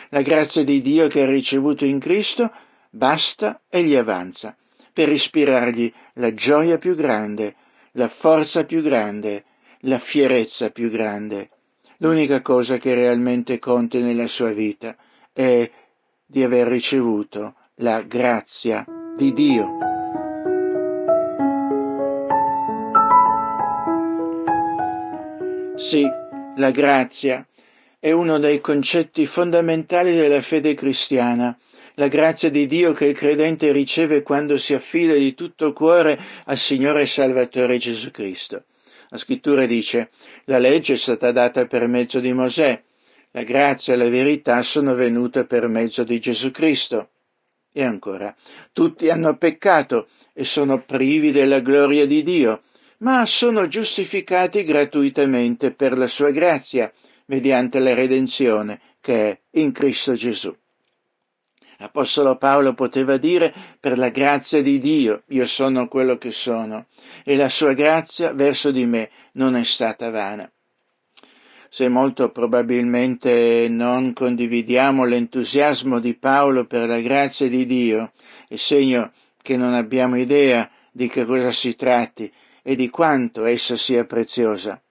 La 0.09 0.23
grazia 0.23 0.65
di 0.65 0.83
Dio 0.83 1.07
che 1.07 1.23
ha 1.23 1.27
ricevuto 1.27 1.85
in 1.85 2.01
Cristo 2.01 2.51
basta 2.91 3.61
e 3.69 3.85
gli 3.85 3.95
avanza 3.95 4.57
per 4.93 5.09
ispirargli 5.11 5.93
la 6.15 6.35
gioia 6.35 6.77
più 6.79 6.97
grande, 6.97 7.55
la 7.93 8.09
forza 8.09 8.65
più 8.65 8.83
grande, 8.83 9.45
la 9.83 10.01
fierezza 10.01 10.71
più 10.71 10.91
grande. 10.91 11.51
L'unica 11.99 12.43
cosa 12.43 12.79
che 12.79 12.95
realmente 12.95 13.61
conta 13.61 13.99
nella 13.99 14.27
sua 14.27 14.51
vita 14.51 14.97
è 15.33 15.71
di 16.27 16.43
aver 16.43 16.67
ricevuto 16.67 17.55
la 17.77 18.03
grazia 18.03 18.85
di 19.17 19.33
Dio. 19.33 19.69
Sì, 25.77 26.05
la 26.57 26.71
grazia 26.73 27.47
è 28.03 28.11
uno 28.11 28.41
dei 28.41 28.61
concetti 28.61 29.27
fondamentali 29.27 30.17
della 30.17 30.43
fede 30.43 30.75
cristiana, 30.75 31.57
la 31.95 32.09
grazia 32.09 32.51
di 32.51 32.67
Dio 32.67 32.95
che 32.95 33.05
il 33.05 33.17
credente 33.17 33.71
riceve 33.71 34.23
quando 34.23 34.59
si 34.59 34.75
affida 34.75 35.15
di 35.15 35.35
tutto 35.35 35.73
cuore 35.73 36.19
al 36.47 36.59
Signore 36.59 37.03
e 37.03 37.07
Salvatore 37.07 37.79
Gesù 37.79 38.11
Cristo. 38.11 38.65
La 39.11 39.19
scrittura 39.19 39.67
dice, 39.67 40.11
la 40.47 40.59
legge 40.59 40.95
è 40.95 40.97
stata 40.97 41.31
data 41.31 41.65
per 41.67 41.87
mezzo 41.87 42.19
di 42.19 42.33
Mosè, 42.33 42.83
la 43.31 43.43
grazia 43.45 43.95
e 43.95 43.97
la 43.97 44.09
verità 44.09 44.63
sono 44.63 44.97
venute 44.97 45.45
per 45.45 45.69
mezzo 45.69 46.03
di 46.03 46.19
Gesù 46.19 46.51
Cristo. 46.51 47.11
E 47.73 47.85
ancora, 47.85 48.35
tutti 48.73 49.11
hanno 49.11 49.37
peccato 49.37 50.09
e 50.35 50.43
sono 50.43 50.83
privi 50.83 51.31
della 51.31 51.61
gloria 51.61 52.05
di 52.05 52.25
Dio, 52.25 52.63
ma 52.99 53.25
sono 53.27 53.69
giustificati 53.69 54.65
gratuitamente 54.65 55.71
per 55.71 55.97
la 55.97 56.09
sua 56.09 56.33
grazia, 56.33 56.93
mediante 57.27 57.79
la 57.79 57.95
redenzione 57.95 58.81
che 59.01 59.31
è 59.31 59.41
in 59.59 59.73
Cristo 59.73 60.15
Gesù. 60.15 60.55
L'Apostolo 61.79 62.37
Paolo 62.37 62.75
poteva 62.75 63.17
dire 63.17 63.53
per 63.81 63.99
la 63.99 64.11
grazia 64.11 64.63
di 64.63 64.79
Dio 64.79 65.23
io 65.29 65.47
sono 65.47 65.89
quello 65.89 66.17
che 66.17 66.31
sono 66.31 66.87
e 67.25 67.37
la 67.37 67.49
sua 67.49 67.73
grazia 67.73 68.33
verso 68.33 68.71
di 68.71 68.87
me 68.87 69.11
non 69.33 69.57
è 69.57 69.65
stata 69.65 70.11
vana. 70.11 70.51
Se 71.69 71.89
molto 71.89 72.31
probabilmente 72.31 73.67
non 73.71 74.13
condividiamo 74.13 75.05
l'entusiasmo 75.05 76.01
di 76.01 76.15
Paolo 76.15 76.67
per 76.67 76.87
la 76.87 77.01
grazia 77.01 77.49
di 77.49 77.65
Dio, 77.65 78.13
è 78.47 78.57
segno 78.57 79.13
che 79.41 79.57
non 79.57 79.73
abbiamo 79.73 80.19
idea 80.19 80.71
di 80.91 81.09
che 81.09 81.25
cosa 81.25 81.51
si 81.51 81.75
tratti 81.75 82.31
e 82.63 82.77
di 82.77 82.91
quanto 82.91 83.47
essa 83.47 83.79
sia 83.79 84.05
preziosa. 84.05 84.82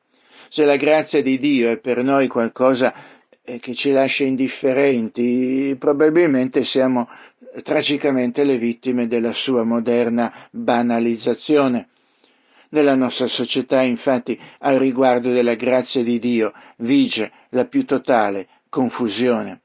Se 0.54 0.66
la 0.66 0.76
grazia 0.76 1.22
di 1.22 1.40
Dio 1.40 1.70
è 1.72 1.78
per 1.78 2.04
noi 2.04 2.28
qualcosa 2.28 2.94
e 3.42 3.60
che 3.60 3.74
ci 3.74 3.92
lascia 3.92 4.26
indifferenti, 4.26 5.78
probabilmente 5.80 6.66
siamo 6.66 7.08
tragicamente 7.64 8.44
le 8.44 8.58
vittime 8.58 9.08
della 9.08 9.32
sua 9.32 9.64
moderna 9.64 10.50
banalizzazione. 10.52 11.88
Nella 12.72 12.96
nostra 12.96 13.28
società, 13.28 13.82
infatti, 13.82 14.38
al 14.60 14.78
riguardo 14.78 15.32
della 15.32 15.56
grazia 15.56 16.04
di 16.04 16.20
Dio 16.20 16.52
vige 16.80 17.32
la 17.52 17.64
più 17.64 17.86
totale 17.86 18.50
confusione. 18.68 19.62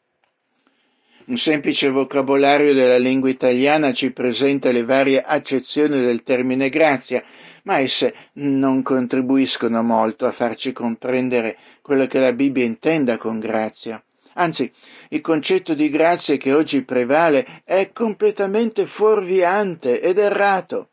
Un 1.24 1.37
semplice 1.37 1.91
vocabolario 1.91 2.72
della 2.74 2.99
lingua 2.99 3.28
italiana 3.28 3.93
ci 3.93 4.12
presenta 4.12 4.70
le 4.70 4.84
varie 4.84 5.20
accezioni 5.20 6.01
del 6.01 6.22
termine 6.22 6.68
grazia, 6.68 7.24
ma 7.66 7.80
esse 7.80 8.14
non 8.34 8.82
contribuiscono 8.82 9.82
molto 9.82 10.26
a 10.26 10.32
farci 10.32 10.72
comprendere 10.72 11.58
quello 11.82 12.06
che 12.06 12.18
la 12.18 12.32
Bibbia 12.32 12.64
intenda 12.64 13.18
con 13.18 13.38
grazia. 13.38 14.02
Anzi, 14.34 14.70
il 15.10 15.20
concetto 15.20 15.74
di 15.74 15.88
grazia 15.88 16.36
che 16.36 16.52
oggi 16.52 16.82
prevale 16.82 17.62
è 17.64 17.90
completamente 17.92 18.86
fuorviante 18.86 20.00
ed 20.00 20.18
errato. 20.18 20.90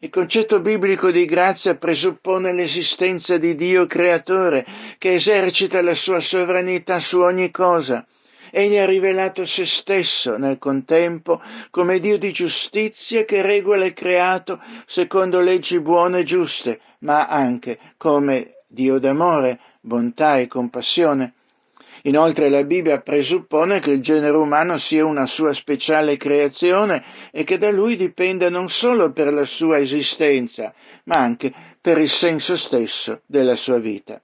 Il 0.00 0.10
concetto 0.10 0.60
biblico 0.60 1.10
di 1.10 1.24
grazia 1.24 1.74
presuppone 1.76 2.52
l'esistenza 2.52 3.38
di 3.38 3.54
Dio 3.56 3.86
creatore 3.86 4.64
che 4.98 5.14
esercita 5.14 5.80
la 5.82 5.94
sua 5.94 6.20
sovranità 6.20 7.00
su 7.00 7.18
ogni 7.20 7.50
cosa 7.50 8.06
Egli 8.50 8.76
ha 8.76 8.86
rivelato 8.86 9.44
se 9.44 9.66
stesso 9.66 10.36
nel 10.36 10.58
contempo 10.58 11.40
come 11.70 12.00
Dio 12.00 12.18
di 12.18 12.32
giustizia 12.32 13.24
che 13.24 13.42
regola 13.42 13.86
il 13.86 13.92
creato 13.92 14.60
secondo 14.86 15.40
leggi 15.40 15.80
buone 15.80 16.20
e 16.20 16.24
giuste, 16.24 16.80
ma 17.00 17.26
anche 17.26 17.78
come 17.96 18.62
Dio 18.66 18.98
d'amore, 18.98 19.60
bontà 19.80 20.38
e 20.38 20.46
compassione. 20.46 21.34
Inoltre 22.02 22.48
la 22.48 22.62
Bibbia 22.62 23.00
presuppone 23.00 23.80
che 23.80 23.90
il 23.90 24.00
genere 24.00 24.36
umano 24.36 24.78
sia 24.78 25.04
una 25.04 25.26
sua 25.26 25.52
speciale 25.52 26.16
creazione 26.16 27.04
e 27.32 27.42
che 27.42 27.58
da 27.58 27.70
lui 27.70 27.96
dipenda 27.96 28.48
non 28.48 28.68
solo 28.68 29.10
per 29.10 29.32
la 29.32 29.44
sua 29.44 29.78
esistenza, 29.78 30.72
ma 31.04 31.18
anche 31.20 31.52
per 31.80 31.98
il 31.98 32.08
senso 32.08 32.56
stesso 32.56 33.22
della 33.26 33.56
sua 33.56 33.78
vita. 33.78 34.20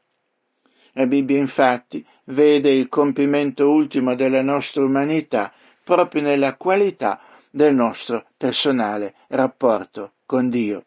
La 0.92 1.06
Bibbia 1.06 1.38
infatti 1.38 2.04
vede 2.24 2.70
il 2.70 2.88
compimento 2.88 3.70
ultimo 3.70 4.14
della 4.14 4.42
nostra 4.42 4.84
umanità 4.84 5.52
proprio 5.82 6.22
nella 6.22 6.56
qualità 6.56 7.20
del 7.50 7.74
nostro 7.74 8.26
personale 8.36 9.14
rapporto 9.28 10.12
con 10.24 10.48
Dio. 10.48 10.84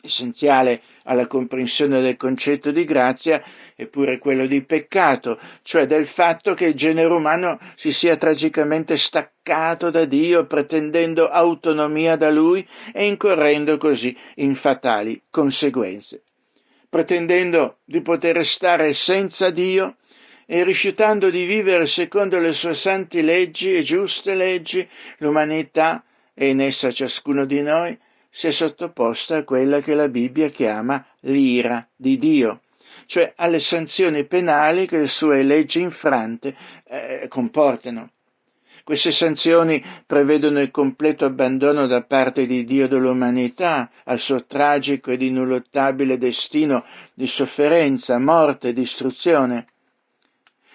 Essenziale 0.00 0.82
alla 1.04 1.26
comprensione 1.26 2.00
del 2.02 2.16
concetto 2.16 2.70
di 2.70 2.84
grazia 2.84 3.42
è 3.74 3.86
pure 3.86 4.18
quello 4.18 4.46
di 4.46 4.62
peccato, 4.62 5.38
cioè 5.62 5.86
del 5.86 6.06
fatto 6.06 6.54
che 6.54 6.66
il 6.66 6.74
genere 6.74 7.12
umano 7.12 7.58
si 7.74 7.90
sia 7.92 8.16
tragicamente 8.16 8.96
staccato 8.98 9.90
da 9.90 10.04
Dio 10.04 10.46
pretendendo 10.46 11.28
autonomia 11.28 12.16
da 12.16 12.30
Lui 12.30 12.66
e 12.92 13.06
incorrendo 13.06 13.78
così 13.78 14.16
in 14.36 14.54
fatali 14.56 15.20
conseguenze 15.30 16.22
pretendendo 16.94 17.78
di 17.84 18.02
poter 18.02 18.46
stare 18.46 18.94
senza 18.94 19.50
Dio 19.50 19.96
e 20.46 20.62
rifiutando 20.62 21.28
di 21.28 21.44
vivere 21.44 21.88
secondo 21.88 22.38
le 22.38 22.52
sue 22.52 22.74
santi 22.74 23.20
leggi 23.20 23.74
e 23.74 23.82
giuste 23.82 24.36
leggi, 24.36 24.88
l'umanità, 25.16 26.04
e 26.32 26.50
in 26.50 26.60
essa 26.60 26.92
ciascuno 26.92 27.46
di 27.46 27.62
noi, 27.62 27.98
si 28.30 28.46
è 28.46 28.52
sottoposta 28.52 29.38
a 29.38 29.42
quella 29.42 29.80
che 29.80 29.92
la 29.94 30.06
Bibbia 30.06 30.50
chiama 30.50 31.04
l'ira 31.22 31.84
di 31.96 32.16
Dio, 32.16 32.60
cioè 33.06 33.32
alle 33.34 33.58
sanzioni 33.58 34.24
penali 34.24 34.86
che 34.86 34.98
le 34.98 35.08
sue 35.08 35.42
leggi 35.42 35.80
infrante 35.80 36.54
eh, 36.86 37.26
comportano. 37.26 38.10
Queste 38.84 39.12
sanzioni 39.12 39.82
prevedono 40.04 40.60
il 40.60 40.70
completo 40.70 41.24
abbandono 41.24 41.86
da 41.86 42.02
parte 42.02 42.46
di 42.46 42.66
Dio 42.66 42.86
dell'umanità 42.86 43.90
al 44.04 44.18
suo 44.18 44.44
tragico 44.44 45.10
ed 45.10 45.22
inulottabile 45.22 46.18
destino 46.18 46.84
di 47.14 47.26
sofferenza, 47.26 48.18
morte 48.18 48.68
e 48.68 48.72
distruzione. 48.74 49.68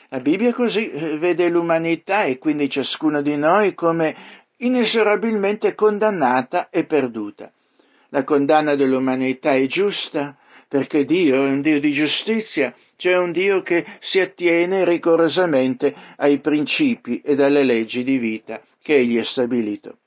La 0.08 0.20
Bibbia 0.22 0.54
così 0.54 0.90
eh, 0.90 1.20
vede 1.20 1.50
l'umanità 1.50 2.24
e 2.24 2.40
quindi 2.40 2.68
ciascuno 2.68 3.22
di 3.22 3.38
noi 3.38 3.76
come 3.76 4.16
inesorabilmente 4.58 5.76
condannata 5.76 6.70
e 6.72 6.86
perduta. 6.86 7.52
La 8.10 8.24
condanna 8.24 8.74
dell'umanità 8.74 9.54
è 9.54 9.68
giusta 9.68 10.36
perché 10.68 11.06
Dio 11.06 11.46
è 11.46 11.50
un 11.50 11.62
Dio 11.62 11.80
di 11.80 11.94
giustizia 11.94 12.74
cioè 13.00 13.18
un 13.18 13.32
Dio 13.32 13.62
che 13.62 13.86
si 14.02 14.20
attiene 14.20 14.84
rigorosamente 14.84 15.96
ai 16.18 16.40
principi 16.40 17.22
e 17.22 17.42
alle 17.42 17.64
leggi 17.64 18.04
di 18.04 18.18
vita 18.18 18.62
che 18.82 18.96
egli 18.96 19.18
ha 19.18 19.24
stabilito. 19.24 20.00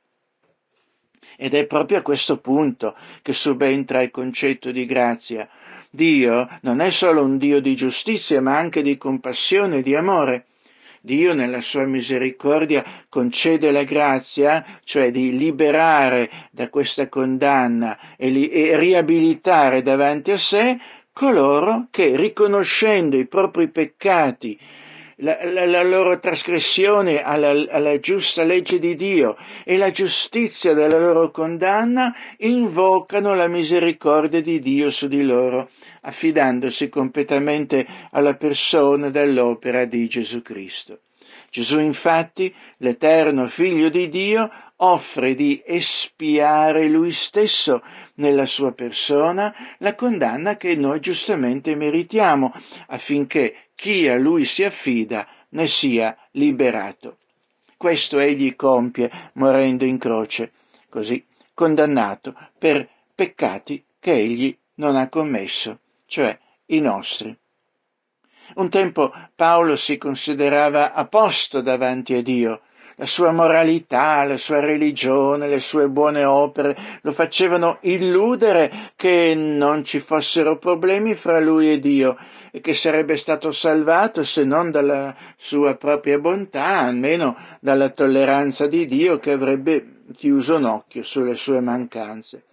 Ed 1.39 1.55
è 1.55 1.65
proprio 1.65 1.99
a 1.99 2.03
questo 2.03 2.37
punto 2.37 2.95
che 3.23 3.33
subentra 3.33 4.03
il 4.03 4.11
concetto 4.11 4.71
di 4.71 4.85
grazia. 4.85 5.49
Dio 5.89 6.47
non 6.61 6.81
è 6.81 6.91
solo 6.91 7.25
un 7.25 7.39
Dio 7.39 7.63
di 7.63 7.75
giustizia, 7.75 8.43
ma 8.43 8.59
anche 8.59 8.83
di 8.83 8.99
compassione 8.99 9.79
e 9.79 9.83
di 9.83 9.95
amore. 9.95 10.45
Dio 11.01 11.33
nella 11.33 11.63
sua 11.63 11.87
misericordia 11.87 13.05
concede 13.09 13.71
la 13.71 13.85
grazia, 13.85 14.81
cioè 14.85 15.11
di 15.11 15.35
liberare 15.35 16.49
da 16.51 16.69
questa 16.69 17.09
condanna 17.09 18.17
e, 18.19 18.29
li, 18.29 18.51
e 18.51 18.77
riabilitare 18.77 19.83
davanti 19.83 20.31
a 20.31 20.39
sé 20.39 20.79
coloro 21.13 21.89
che, 21.91 22.17
riconoscendo 22.17 23.17
i 23.17 23.27
propri 23.27 23.69
peccati, 23.69 24.59
la, 25.17 25.39
la, 25.45 25.67
la 25.67 25.83
loro 25.83 26.19
trasgressione 26.19 27.23
alla, 27.23 27.51
alla, 27.51 27.99
giusta 28.01 28.43
legge 28.43 28.79
di 28.79 28.97
Dio 28.97 29.37
e 29.65 29.77
la 29.77 29.91
giustizia 29.91 30.75
della 30.75 30.99
loro 30.99 31.31
condanna, 31.31 32.15
invocano 32.39 33.35
la 33.35 33.47
misericordia 33.47 34.41
di 34.41 34.61
Dio 34.61 34.91
su 34.91 35.07
di 35.09 35.23
loro 35.23 35.71
affidandosi 36.03 36.89
completamente 36.89 37.87
alla 38.11 38.35
persona 38.35 39.11
dell'opera 39.11 39.85
di 39.85 40.09
Gesù 40.09 40.43
Cristo. 40.43 41.01
Gesù 41.51 41.79
infatti, 41.79 42.53
l'eterno 42.79 43.47
figlio 43.47 43.91
di 43.91 44.09
Dio, 44.09 44.51
offre 44.77 45.35
di 45.35 45.63
espiare 45.65 46.89
lui 46.89 47.13
stesso 47.13 47.83
nella 48.15 48.47
sua 48.47 48.73
persona 48.73 49.55
la 49.79 49.95
condanna 49.95 50.57
che 50.57 50.75
noi 50.77 51.01
giustamente 51.01 51.75
meritiamo, 51.75 52.53
affinché 52.89 53.69
chi 53.75 54.09
a 54.09 54.17
lui 54.17 54.45
si 54.45 54.65
affida 54.65 55.27
ne 55.51 55.67
sia 55.69 56.17
liberato. 56.33 57.19
Questo 57.77 58.19
egli 58.19 58.55
compie 58.55 59.31
morendo 59.35 59.85
in 59.85 59.99
croce, 59.99 60.53
così 60.89 61.25
condannato 61.55 62.35
per 62.59 62.89
peccati 63.15 63.85
che 63.99 64.13
egli 64.13 64.57
non 64.75 64.97
ha 64.97 65.09
commesso 65.09 65.79
cioè 66.13 66.39
i 66.67 66.81
nostri. 66.81 67.35
Un 68.57 68.69
tempo 68.69 69.11
Paolo 69.35 69.77
si 69.77 69.97
considerava 69.97 70.93
a 70.93 71.07
posto 71.07 71.63
davanti 71.63 72.13
a 72.13 72.23
Dio, 72.23 72.61
la 72.97 73.07
sua 73.07 73.33
moralità, 73.33 74.25
la 74.25 74.39
sua 74.39 74.61
religione, 74.61 75.49
le 75.49 75.61
sue 75.61 75.89
buone 75.89 76.25
opere 76.25 76.99
lo 77.03 77.13
facevano 77.13 77.79
illudere 77.83 78.93
che 78.97 79.35
non 79.35 79.85
ci 79.85 80.01
fossero 80.01 80.59
problemi 80.59 81.15
fra 81.15 81.41
lui 81.41 81.71
e 81.71 81.81
Dio 81.81 82.17
e 82.51 82.61
che 82.61 82.75
sarebbe 82.75 83.17
stato 83.17 83.51
salvato 83.51 84.25
se 84.25 84.45
non 84.45 84.71
dalla 84.71 85.17
sua 85.37 85.75
propria 85.77 86.19
bontà, 86.19 86.81
almeno 86.81 87.37
dalla 87.61 87.89
tolleranza 87.89 88.67
di 88.67 88.87
Dio 88.87 89.19
che 89.19 89.33
avrebbe 89.33 90.03
chiuso 90.15 90.57
un 90.57 90.65
occhio 90.65 91.03
sulle 91.03 91.35
sue 91.35 91.61
mancanze. 91.61 92.45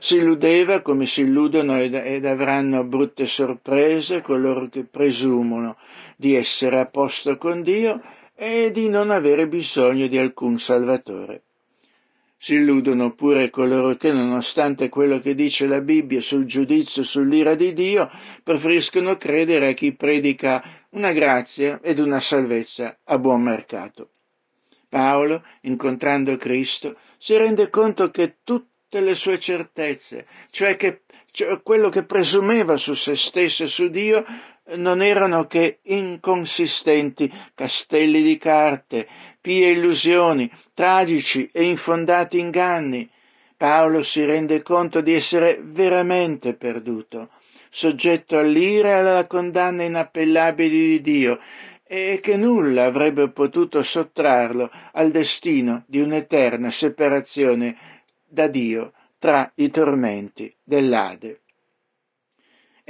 Si 0.00 0.16
illudeva 0.16 0.80
come 0.82 1.06
si 1.06 1.22
illudono 1.22 1.78
ed, 1.78 1.94
ed 1.94 2.24
avranno 2.26 2.84
brutte 2.84 3.26
sorprese 3.26 4.20
coloro 4.20 4.68
che 4.68 4.84
presumono 4.84 5.76
di 6.16 6.34
essere 6.34 6.78
a 6.78 6.86
posto 6.86 7.36
con 7.36 7.62
Dio 7.62 8.00
e 8.40 8.70
di 8.70 8.88
non 8.88 9.10
avere 9.10 9.48
bisogno 9.48 10.06
di 10.06 10.16
alcun 10.16 10.60
Salvatore. 10.60 11.42
Si 12.38 12.54
illudono 12.54 13.16
pure 13.16 13.50
coloro 13.50 13.96
che, 13.96 14.12
nonostante 14.12 14.88
quello 14.88 15.18
che 15.18 15.34
dice 15.34 15.66
la 15.66 15.80
Bibbia 15.80 16.20
sul 16.20 16.44
giudizio, 16.44 17.02
sull'ira 17.02 17.56
di 17.56 17.72
Dio, 17.72 18.08
preferiscono 18.44 19.16
credere 19.16 19.70
a 19.70 19.72
chi 19.72 19.92
predica 19.92 20.62
una 20.90 21.10
grazia 21.10 21.80
ed 21.82 21.98
una 21.98 22.20
salvezza 22.20 22.98
a 23.02 23.18
buon 23.18 23.42
mercato. 23.42 24.10
Paolo, 24.88 25.42
incontrando 25.62 26.36
Cristo, 26.36 26.96
si 27.18 27.36
rende 27.36 27.70
conto 27.70 28.12
che 28.12 28.36
tutte 28.44 29.00
le 29.00 29.16
sue 29.16 29.40
certezze, 29.40 30.28
cioè 30.50 30.76
che 30.76 31.02
cioè 31.30 31.60
quello 31.62 31.88
che 31.88 32.04
presumeva 32.04 32.76
su 32.76 32.94
se 32.94 33.14
stesso 33.14 33.64
e 33.64 33.66
su 33.66 33.88
Dio 33.88 34.24
non 34.76 35.02
erano 35.02 35.46
che 35.46 35.78
inconsistenti 35.82 37.32
castelli 37.54 38.22
di 38.22 38.36
carte, 38.38 39.08
pie 39.40 39.70
illusioni, 39.70 40.50
tragici 40.74 41.48
e 41.52 41.64
infondati 41.64 42.38
inganni. 42.38 43.08
Paolo 43.56 44.02
si 44.02 44.24
rende 44.24 44.62
conto 44.62 45.00
di 45.00 45.14
essere 45.14 45.58
veramente 45.60 46.54
perduto, 46.54 47.30
soggetto 47.70 48.38
all'ira 48.38 48.88
e 48.88 48.92
alla 48.92 49.26
condanna 49.26 49.82
inappellabili 49.82 50.88
di 50.88 51.00
Dio, 51.00 51.40
e 51.84 52.20
che 52.22 52.36
nulla 52.36 52.84
avrebbe 52.84 53.30
potuto 53.30 53.82
sottrarlo 53.82 54.70
al 54.92 55.10
destino 55.10 55.84
di 55.86 56.00
un'eterna 56.00 56.70
separazione 56.70 57.76
da 58.28 58.46
Dio 58.46 58.92
tra 59.18 59.50
i 59.54 59.70
tormenti 59.70 60.54
dell'Ade. 60.62 61.40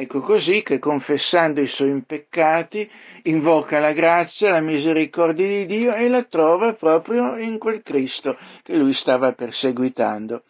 Ecco 0.01 0.21
così 0.21 0.63
che 0.63 0.79
confessando 0.79 1.61
i 1.61 1.67
suoi 1.67 2.01
peccati 2.07 2.89
invoca 3.25 3.81
la 3.81 3.93
grazia, 3.93 4.53
la 4.53 4.61
misericordia 4.61 5.45
di 5.45 5.67
Dio 5.67 5.93
e 5.93 6.09
la 6.09 6.23
trova 6.23 6.73
proprio 6.75 7.37
in 7.37 7.59
quel 7.59 7.83
Cristo 7.83 8.39
che 8.63 8.77
lui 8.77 8.93
stava 8.93 9.33
perseguitando. 9.33 10.45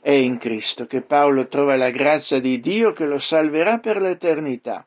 È 0.00 0.12
in 0.12 0.38
Cristo 0.38 0.86
che 0.86 1.00
Paolo 1.00 1.48
trova 1.48 1.74
la 1.74 1.90
grazia 1.90 2.40
di 2.40 2.60
Dio 2.60 2.92
che 2.92 3.04
lo 3.04 3.18
salverà 3.18 3.78
per 3.78 4.00
l'eternità. 4.00 4.86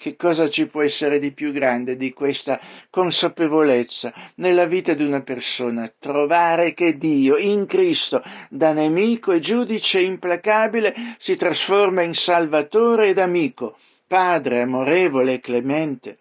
Che 0.00 0.16
cosa 0.16 0.48
ci 0.48 0.66
può 0.66 0.80
essere 0.80 1.18
di 1.18 1.30
più 1.32 1.52
grande 1.52 1.94
di 1.94 2.14
questa 2.14 2.58
consapevolezza 2.88 4.10
nella 4.36 4.64
vita 4.64 4.94
di 4.94 5.04
una 5.04 5.20
persona? 5.20 5.92
Trovare 5.98 6.72
che 6.72 6.96
Dio 6.96 7.36
in 7.36 7.66
Cristo, 7.66 8.22
da 8.48 8.72
nemico 8.72 9.30
e 9.32 9.40
giudice 9.40 10.00
implacabile, 10.00 11.16
si 11.18 11.36
trasforma 11.36 12.00
in 12.00 12.14
salvatore 12.14 13.08
ed 13.08 13.18
amico, 13.18 13.76
padre 14.06 14.62
amorevole 14.62 15.34
e 15.34 15.40
clemente. 15.40 16.16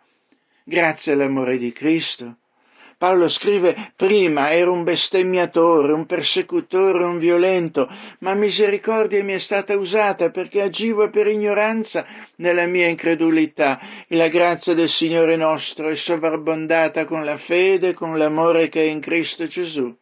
Grazie 0.65 1.13
all'amore 1.13 1.57
di 1.57 1.71
Cristo, 1.71 2.38
Paolo 2.99 3.29
scrive 3.29 3.93
prima 3.95 4.51
ero 4.51 4.73
un 4.73 4.83
bestemmiatore, 4.83 5.93
un 5.93 6.05
persecutore, 6.05 7.05
un 7.05 7.17
violento, 7.17 7.87
ma 8.19 8.33
misericordia 8.33 9.23
mi 9.23 9.31
è 9.31 9.37
stata 9.37 9.77
usata 9.77 10.31
perché 10.31 10.61
agivo 10.61 11.09
per 11.09 11.27
ignoranza 11.27 12.05
nella 12.35 12.65
mia 12.65 12.87
incredulità 12.87 13.79
e 14.05 14.17
la 14.17 14.27
grazia 14.27 14.73
del 14.73 14.89
Signore 14.89 15.37
nostro 15.37 15.87
è 15.87 15.95
sovrabbondata 15.95 17.05
con 17.05 17.23
la 17.23 17.37
fede 17.37 17.87
e 17.87 17.93
con 17.93 18.17
l'amore 18.17 18.67
che 18.67 18.81
è 18.81 18.89
in 18.89 18.99
Cristo 18.99 19.47
Gesù. 19.47 19.95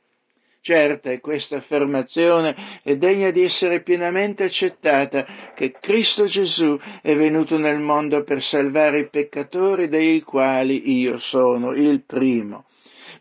Certa 0.59 1.11
è 1.11 1.19
questa 1.19 1.57
affermazione 1.57 2.81
è 2.81 2.95
degna 2.95 3.29
di 3.29 3.43
essere 3.43 3.83
pienamente 3.83 4.43
accettata 4.45 5.53
che 5.53 5.71
Cristo 5.79 6.25
Gesù 6.25 6.75
è 7.03 7.15
venuto 7.15 7.59
nel 7.59 7.77
mondo 7.77 8.23
per 8.23 8.41
salvare 8.41 9.01
i 9.01 9.07
peccatori 9.07 9.87
dei 9.87 10.21
quali 10.21 10.99
io 10.99 11.19
sono 11.19 11.73
il 11.73 12.01
primo 12.01 12.65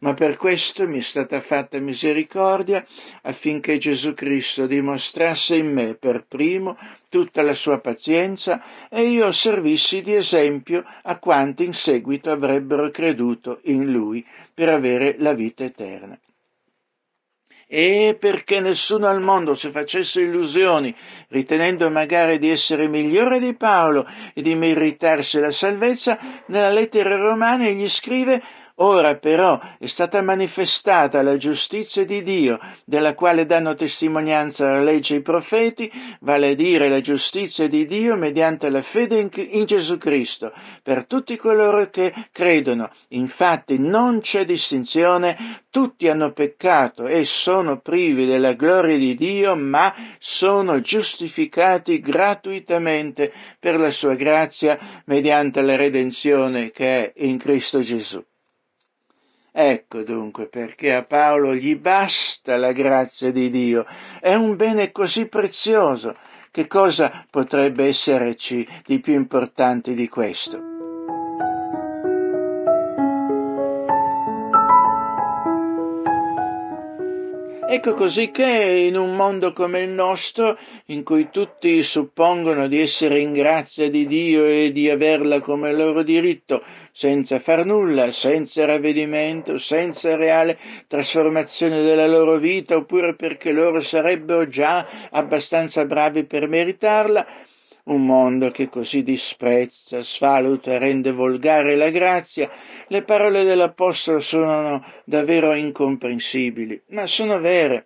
ma 0.00 0.14
per 0.14 0.36
questo 0.36 0.86
mi 0.86 0.98
è 0.98 1.02
stata 1.02 1.40
fatta 1.40 1.78
misericordia 1.78 2.84
affinché 3.22 3.78
Gesù 3.78 4.14
Cristo 4.14 4.66
dimostrasse 4.66 5.56
in 5.56 5.72
me 5.72 5.94
per 5.94 6.24
primo 6.28 6.76
tutta 7.08 7.42
la 7.42 7.54
sua 7.54 7.78
pazienza 7.80 8.88
e 8.88 9.02
io 9.08 9.32
servissi 9.32 10.02
di 10.02 10.14
esempio 10.14 10.84
a 11.02 11.18
quanti 11.18 11.64
in 11.64 11.72
seguito 11.72 12.30
avrebbero 12.30 12.90
creduto 12.90 13.60
in 13.64 13.90
lui 13.90 14.24
per 14.52 14.68
avere 14.68 15.16
la 15.18 15.34
vita 15.34 15.64
eterna. 15.64 16.18
E 17.68 18.16
perché 18.20 18.60
nessuno 18.60 19.08
al 19.08 19.20
mondo 19.20 19.54
si 19.54 19.70
facesse 19.72 20.20
illusioni, 20.20 20.94
ritenendo 21.28 21.90
magari 21.90 22.38
di 22.38 22.48
essere 22.48 22.86
migliore 22.86 23.40
di 23.40 23.54
Paolo 23.54 24.06
e 24.32 24.40
di 24.40 24.54
meritarsi 24.54 25.40
la 25.40 25.50
salvezza, 25.50 26.44
nella 26.46 26.70
lettera 26.70 27.16
romana 27.16 27.66
egli 27.66 27.88
scrive 27.88 28.40
Ora 28.78 29.16
però 29.16 29.58
è 29.78 29.86
stata 29.86 30.20
manifestata 30.20 31.22
la 31.22 31.38
giustizia 31.38 32.04
di 32.04 32.22
Dio, 32.22 32.58
della 32.84 33.14
quale 33.14 33.46
danno 33.46 33.74
testimonianza 33.74 34.68
la 34.68 34.82
legge 34.82 35.14
e 35.14 35.18
i 35.18 35.22
profeti, 35.22 35.90
vale 36.20 36.50
a 36.50 36.54
dire 36.54 36.90
la 36.90 37.00
giustizia 37.00 37.68
di 37.68 37.86
Dio 37.86 38.16
mediante 38.16 38.68
la 38.68 38.82
fede 38.82 39.18
in, 39.18 39.30
in 39.32 39.64
Gesù 39.64 39.96
Cristo, 39.96 40.52
per 40.82 41.06
tutti 41.06 41.38
coloro 41.38 41.88
che 41.88 42.12
credono. 42.30 42.90
Infatti 43.08 43.78
non 43.78 44.20
c'è 44.20 44.44
distinzione, 44.44 45.62
tutti 45.70 46.06
hanno 46.06 46.32
peccato 46.32 47.06
e 47.06 47.24
sono 47.24 47.80
privi 47.80 48.26
della 48.26 48.52
gloria 48.52 48.98
di 48.98 49.14
Dio, 49.14 49.56
ma 49.56 49.94
sono 50.18 50.82
giustificati 50.82 51.98
gratuitamente 52.00 53.32
per 53.58 53.80
la 53.80 53.90
sua 53.90 54.16
grazia 54.16 55.02
mediante 55.06 55.62
la 55.62 55.76
redenzione 55.76 56.70
che 56.72 57.14
è 57.14 57.24
in 57.24 57.38
Cristo 57.38 57.80
Gesù. 57.80 58.22
Ecco 59.58 60.02
dunque 60.02 60.48
perché 60.48 60.92
a 60.92 61.04
Paolo 61.04 61.54
gli 61.54 61.76
basta 61.76 62.58
la 62.58 62.72
grazia 62.72 63.32
di 63.32 63.48
Dio, 63.48 63.86
è 64.20 64.34
un 64.34 64.54
bene 64.54 64.92
così 64.92 65.28
prezioso, 65.28 66.14
che 66.50 66.66
cosa 66.66 67.24
potrebbe 67.30 67.86
esserci 67.86 68.68
di 68.84 69.00
più 69.00 69.14
importante 69.14 69.94
di 69.94 70.10
questo? 70.10 70.60
Ecco 77.68 77.94
così 77.94 78.30
che 78.30 78.86
in 78.88 78.96
un 78.96 79.16
mondo 79.16 79.52
come 79.52 79.80
il 79.80 79.90
nostro, 79.90 80.58
in 80.86 81.02
cui 81.02 81.30
tutti 81.30 81.82
suppongono 81.82 82.68
di 82.68 82.80
essere 82.80 83.20
in 83.20 83.32
grazia 83.32 83.90
di 83.90 84.06
Dio 84.06 84.44
e 84.44 84.70
di 84.70 84.88
averla 84.90 85.40
come 85.40 85.72
loro 85.72 86.02
diritto, 86.02 86.62
senza 86.96 87.40
far 87.40 87.66
nulla, 87.66 88.10
senza 88.10 88.64
ravvedimento, 88.64 89.58
senza 89.58 90.16
reale 90.16 90.58
trasformazione 90.88 91.82
della 91.82 92.06
loro 92.06 92.38
vita, 92.38 92.74
oppure 92.74 93.14
perché 93.14 93.52
loro 93.52 93.82
sarebbero 93.82 94.48
già 94.48 95.08
abbastanza 95.10 95.84
bravi 95.84 96.24
per 96.24 96.48
meritarla, 96.48 97.26
un 97.84 98.06
mondo 98.06 98.50
che 98.50 98.70
così 98.70 99.02
disprezza, 99.02 100.02
svaluta 100.02 100.72
e 100.72 100.78
rende 100.78 101.12
volgare 101.12 101.76
la 101.76 101.90
grazia, 101.90 102.50
le 102.88 103.02
parole 103.02 103.44
dell'Apostolo 103.44 104.20
sono 104.20 104.82
davvero 105.04 105.52
incomprensibili, 105.52 106.80
ma 106.88 107.06
sono 107.06 107.38
vere. 107.38 107.84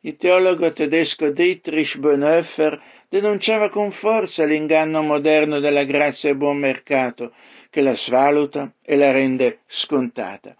Il 0.00 0.16
teologo 0.16 0.72
tedesco 0.72 1.30
Dietrich 1.30 1.98
Bonhoeffer 1.98 2.82
denunciava 3.08 3.68
con 3.68 3.92
forza 3.92 4.44
l'inganno 4.44 5.02
moderno 5.02 5.60
della 5.60 5.84
grazia 5.84 6.30
e 6.30 6.34
buon 6.34 6.56
mercato, 6.56 7.32
che 7.74 7.80
la 7.80 7.96
svaluta 7.96 8.72
e 8.82 8.94
la 8.94 9.10
rende 9.10 9.62
scontata. 9.66 10.54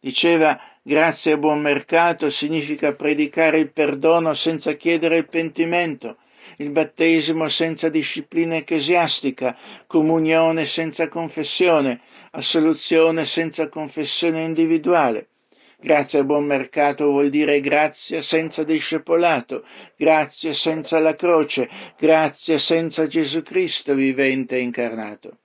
Diceva 0.00 0.60
grazia 0.82 1.34
e 1.34 1.38
buon 1.38 1.60
mercato 1.60 2.28
significa 2.28 2.92
predicare 2.92 3.58
il 3.58 3.70
perdono 3.70 4.34
senza 4.34 4.72
chiedere 4.72 5.18
il 5.18 5.28
pentimento, 5.28 6.16
il 6.56 6.70
battesimo 6.70 7.48
senza 7.48 7.88
disciplina 7.88 8.56
ecclesiastica, 8.56 9.56
comunione 9.86 10.66
senza 10.66 11.06
confessione, 11.06 12.00
assoluzione 12.32 13.26
senza 13.26 13.68
confessione 13.68 14.42
individuale. 14.42 15.28
Grazia 15.78 16.18
a 16.18 16.24
buon 16.24 16.46
mercato 16.46 17.04
vuol 17.04 17.30
dire 17.30 17.60
grazia 17.60 18.22
senza 18.22 18.64
discepolato, 18.64 19.64
grazia 19.96 20.52
senza 20.52 20.98
la 20.98 21.14
croce, 21.14 21.70
grazia 21.96 22.58
senza 22.58 23.06
Gesù 23.06 23.44
Cristo 23.44 23.94
vivente 23.94 24.56
e 24.56 24.62
incarnato. 24.62 25.38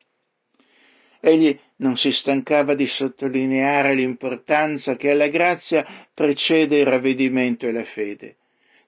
Egli 1.28 1.60
non 1.78 1.98
si 1.98 2.12
stancava 2.12 2.76
di 2.76 2.86
sottolineare 2.86 3.96
l'importanza 3.96 4.96
che 4.96 5.10
alla 5.10 5.28
grazia 5.28 5.84
precede 6.14 6.78
il 6.78 6.86
ravvedimento 6.86 7.66
e 7.66 7.72
la 7.72 7.84
fede. 7.84 8.36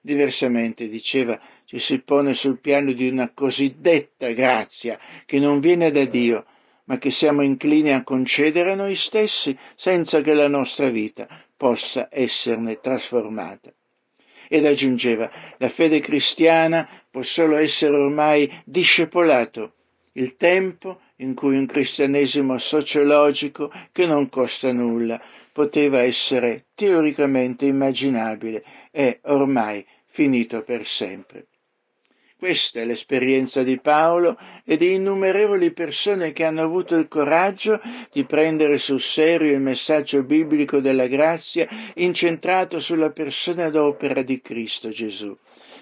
Diversamente, 0.00 0.88
diceva, 0.88 1.40
ci 1.64 1.80
si 1.80 2.00
pone 2.00 2.34
sul 2.34 2.60
piano 2.60 2.92
di 2.92 3.08
una 3.08 3.32
cosiddetta 3.34 4.30
grazia 4.30 5.00
che 5.26 5.40
non 5.40 5.58
viene 5.58 5.90
da 5.90 6.04
Dio, 6.04 6.46
ma 6.84 6.96
che 6.98 7.10
siamo 7.10 7.42
inclini 7.42 7.92
a 7.92 8.04
concedere 8.04 8.70
a 8.70 8.76
noi 8.76 8.94
stessi 8.94 9.58
senza 9.74 10.20
che 10.20 10.32
la 10.32 10.46
nostra 10.46 10.90
vita 10.90 11.26
possa 11.56 12.06
esserne 12.08 12.78
trasformata. 12.78 13.72
Ed 14.48 14.64
aggiungeva, 14.64 15.28
la 15.58 15.70
fede 15.70 15.98
cristiana 15.98 16.88
può 17.10 17.22
solo 17.22 17.56
essere 17.56 17.96
ormai 17.96 18.62
discepolato, 18.64 19.72
il 20.12 20.36
tempo 20.36 21.00
in 21.20 21.34
cui 21.34 21.56
un 21.56 21.66
cristianesimo 21.66 22.58
sociologico 22.58 23.72
che 23.92 24.06
non 24.06 24.28
costa 24.28 24.72
nulla 24.72 25.20
poteva 25.52 26.02
essere 26.02 26.66
teoricamente 26.74 27.66
immaginabile 27.66 28.62
è 28.90 29.18
ormai 29.24 29.84
finito 30.06 30.62
per 30.62 30.86
sempre. 30.86 31.46
Questa 32.38 32.78
è 32.78 32.84
l'esperienza 32.84 33.64
di 33.64 33.80
Paolo 33.80 34.38
e 34.64 34.76
di 34.76 34.94
innumerevoli 34.94 35.72
persone 35.72 36.32
che 36.32 36.44
hanno 36.44 36.62
avuto 36.62 36.94
il 36.94 37.08
coraggio 37.08 37.80
di 38.12 38.24
prendere 38.24 38.78
sul 38.78 39.00
serio 39.00 39.52
il 39.52 39.60
messaggio 39.60 40.22
biblico 40.22 40.78
della 40.78 41.08
grazia 41.08 41.66
incentrato 41.94 42.78
sulla 42.78 43.10
persona 43.10 43.66
ed 43.66 43.74
opera 43.74 44.22
di 44.22 44.40
Cristo 44.40 44.90
Gesù 44.90 45.36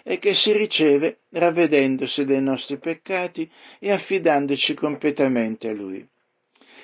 e 0.08 0.20
che 0.20 0.34
si 0.34 0.52
riceve 0.52 1.22
ravvedendosi 1.30 2.24
dei 2.24 2.40
nostri 2.40 2.78
peccati 2.78 3.50
e 3.80 3.90
affidandoci 3.90 4.74
completamente 4.74 5.68
a 5.68 5.72
Lui. 5.72 6.06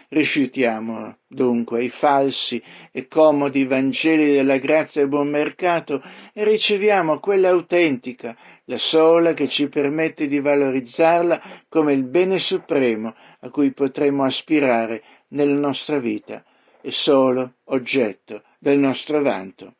Rifiutiamo 0.08 1.18
dunque 1.28 1.84
i 1.84 1.88
falsi 1.88 2.60
e 2.90 3.06
comodi 3.06 3.64
Vangeli 3.64 4.32
della 4.32 4.56
grazia 4.58 5.02
e 5.02 5.06
buon 5.06 5.28
mercato 5.28 6.02
e 6.34 6.42
riceviamo 6.42 7.20
quella 7.20 7.50
autentica, 7.50 8.36
la 8.64 8.78
sola 8.78 9.34
che 9.34 9.46
ci 9.46 9.68
permette 9.68 10.26
di 10.26 10.40
valorizzarla 10.40 11.62
come 11.68 11.92
il 11.92 12.02
bene 12.02 12.40
supremo 12.40 13.14
a 13.38 13.48
cui 13.50 13.70
potremo 13.70 14.24
aspirare 14.24 15.02
nella 15.28 15.58
nostra 15.58 16.00
vita 16.00 16.44
e 16.80 16.90
solo 16.90 17.54
oggetto 17.66 18.42
del 18.58 18.80
nostro 18.80 19.22
vanto. 19.22 19.76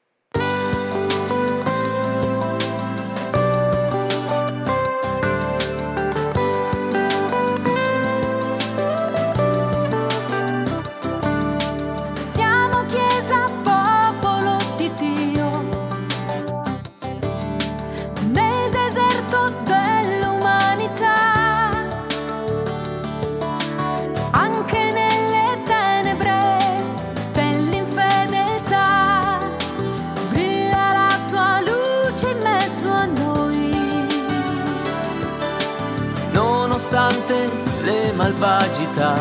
Malvagità, 38.93 39.15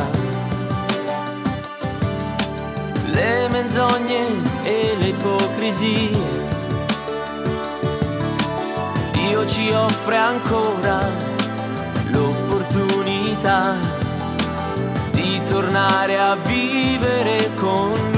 le 3.05 3.47
menzogne 3.49 4.25
e 4.63 4.95
le 4.99 5.07
ipocrisie. 5.07 6.39
Dio 9.11 9.45
ci 9.47 9.71
offre 9.71 10.17
ancora 10.17 11.09
l'opportunità 12.09 13.75
di 15.11 15.41
tornare 15.45 16.19
a 16.19 16.35
vivere 16.35 17.49
con 17.55 18.10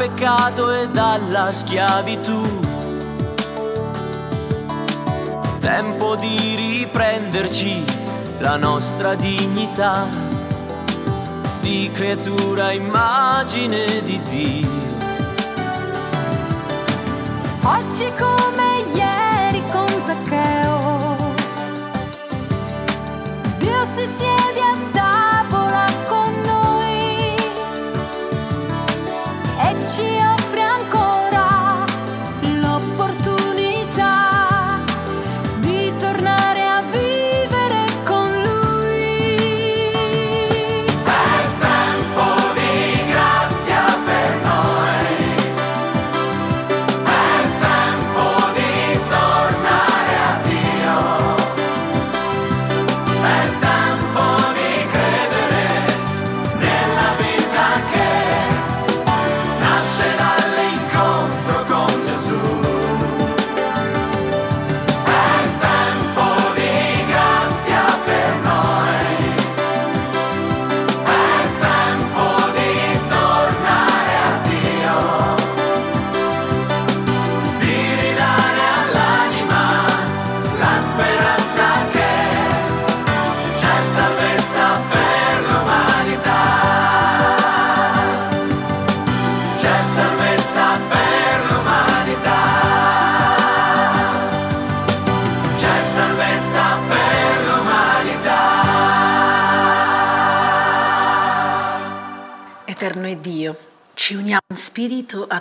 peccato 0.00 0.72
e 0.72 0.88
dalla 0.88 1.50
schiavitù. 1.50 2.40
Tempo 5.58 6.16
di 6.16 6.54
riprenderci 6.56 7.84
la 8.38 8.56
nostra 8.56 9.14
dignità 9.14 10.08
di 11.60 11.90
creatura 11.92 12.72
immagine 12.72 14.02
di 14.02 14.22
Dio. 14.22 14.68
Oggi 17.64 18.10
come 18.18 18.68
ieri 18.94 19.62
con 19.70 20.02
Zaccheo, 20.02 21.34
Dio 23.58 23.86
si 23.94 24.08
siede 24.16 24.60
a 24.62 24.90
ci 24.92 24.99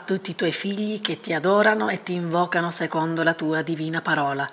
tutti 0.10 0.32
i 0.32 0.36
tuoi 0.36 0.52
figli 0.52 1.00
che 1.02 1.20
ti 1.20 1.34
adorano 1.34 1.88
e 1.90 2.02
ti 2.02 2.14
invocano 2.14 2.72
secondo 2.72 3.22
la 3.22 3.36
tua 3.36 3.62
divina 3.62 4.02
parola. 4.02 4.50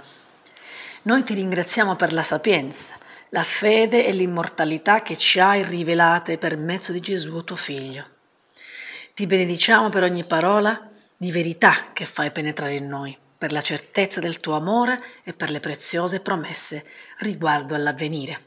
Noi 1.05 1.23
ti 1.23 1.33
ringraziamo 1.33 1.97
per 1.97 2.13
la 2.13 2.23
sapienza, 2.23 2.99
la 3.31 3.43
fede 3.43 4.05
e 4.05 4.13
l'immortalità 4.13 5.01
che 5.01 5.17
ci 5.17 5.41
hai 5.41 5.63
rivelate 5.63 6.37
per 6.37 6.59
mezzo 6.59 6.93
di 6.93 7.01
Gesù 7.01 7.43
tuo 7.43 7.57
Figlio. 7.57 8.07
Ti 9.15 9.27
benediciamo 9.27 9.89
per 9.89 10.03
ogni 10.03 10.27
parola 10.27 10.91
di 11.17 11.33
verità 11.33 11.87
che 11.95 12.05
fai 12.05 12.31
penetrare 12.33 12.75
in 12.75 12.87
noi, 12.87 13.17
per 13.39 13.51
la 13.51 13.63
certezza 13.63 14.21
del 14.21 14.41
tuo 14.41 14.57
amore 14.57 15.03
e 15.25 15.33
per 15.33 15.49
le 15.49 15.61
preziose 15.61 16.21
promesse 16.21 16.85
riguardo 17.21 17.75
all'avvenire. 17.75 18.45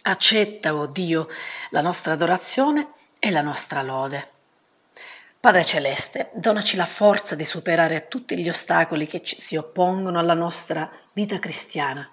Accetta, 0.00 0.74
oh 0.74 0.86
Dio, 0.86 1.28
la 1.68 1.82
nostra 1.82 2.14
adorazione 2.14 2.92
e 3.18 3.30
la 3.30 3.42
nostra 3.42 3.82
lode. 3.82 4.31
Padre 5.42 5.64
Celeste, 5.64 6.30
donaci 6.34 6.76
la 6.76 6.84
forza 6.84 7.34
di 7.34 7.44
superare 7.44 8.06
tutti 8.06 8.38
gli 8.38 8.48
ostacoli 8.48 9.08
che 9.08 9.24
ci 9.24 9.40
si 9.40 9.56
oppongono 9.56 10.20
alla 10.20 10.34
nostra 10.34 10.88
vita 11.14 11.40
cristiana. 11.40 12.08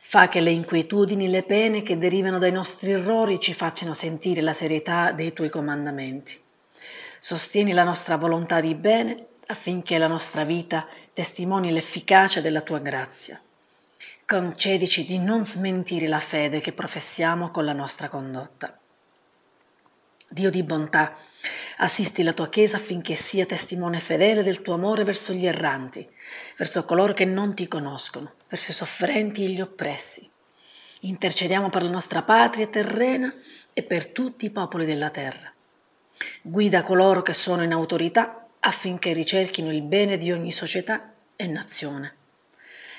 Fa 0.00 0.26
che 0.26 0.40
le 0.40 0.50
inquietudini 0.50 1.28
le 1.28 1.44
pene 1.44 1.84
che 1.84 1.98
derivano 1.98 2.36
dai 2.36 2.50
nostri 2.50 2.90
errori 2.90 3.38
ci 3.38 3.54
facciano 3.54 3.94
sentire 3.94 4.40
la 4.40 4.52
serietà 4.52 5.12
dei 5.12 5.32
tuoi 5.32 5.50
comandamenti. 5.50 6.36
Sostieni 7.20 7.72
la 7.72 7.84
nostra 7.84 8.16
volontà 8.16 8.60
di 8.60 8.74
bene 8.74 9.14
affinché 9.46 9.96
la 9.96 10.08
nostra 10.08 10.42
vita 10.42 10.84
testimoni 11.12 11.70
l'efficacia 11.70 12.40
della 12.40 12.62
tua 12.62 12.80
grazia. 12.80 13.40
Concedici 14.26 15.04
di 15.04 15.20
non 15.20 15.44
smentire 15.44 16.08
la 16.08 16.18
fede 16.18 16.58
che 16.58 16.72
professiamo 16.72 17.52
con 17.52 17.64
la 17.64 17.72
nostra 17.72 18.08
condotta. 18.08 18.76
Dio 20.30 20.50
di 20.50 20.62
bontà, 20.62 21.16
assisti 21.78 22.22
la 22.22 22.34
tua 22.34 22.50
Chiesa 22.50 22.76
affinché 22.76 23.14
sia 23.14 23.46
testimone 23.46 23.98
fedele 23.98 24.42
del 24.42 24.60
tuo 24.60 24.74
amore 24.74 25.02
verso 25.02 25.32
gli 25.32 25.46
erranti, 25.46 26.06
verso 26.58 26.84
coloro 26.84 27.14
che 27.14 27.24
non 27.24 27.54
ti 27.54 27.66
conoscono, 27.66 28.34
verso 28.46 28.70
i 28.70 28.74
sofferenti 28.74 29.44
e 29.44 29.48
gli 29.48 29.60
oppressi. 29.62 30.28
Intercediamo 31.00 31.70
per 31.70 31.82
la 31.82 31.90
nostra 31.90 32.22
patria 32.22 32.66
terrena 32.66 33.34
e 33.72 33.82
per 33.82 34.08
tutti 34.08 34.44
i 34.44 34.50
popoli 34.50 34.84
della 34.84 35.08
terra. 35.08 35.50
Guida 36.42 36.82
coloro 36.82 37.22
che 37.22 37.32
sono 37.32 37.62
in 37.62 37.72
autorità 37.72 38.48
affinché 38.60 39.14
ricerchino 39.14 39.72
il 39.72 39.82
bene 39.82 40.18
di 40.18 40.30
ogni 40.30 40.52
società 40.52 41.14
e 41.36 41.46
nazione. 41.46 42.16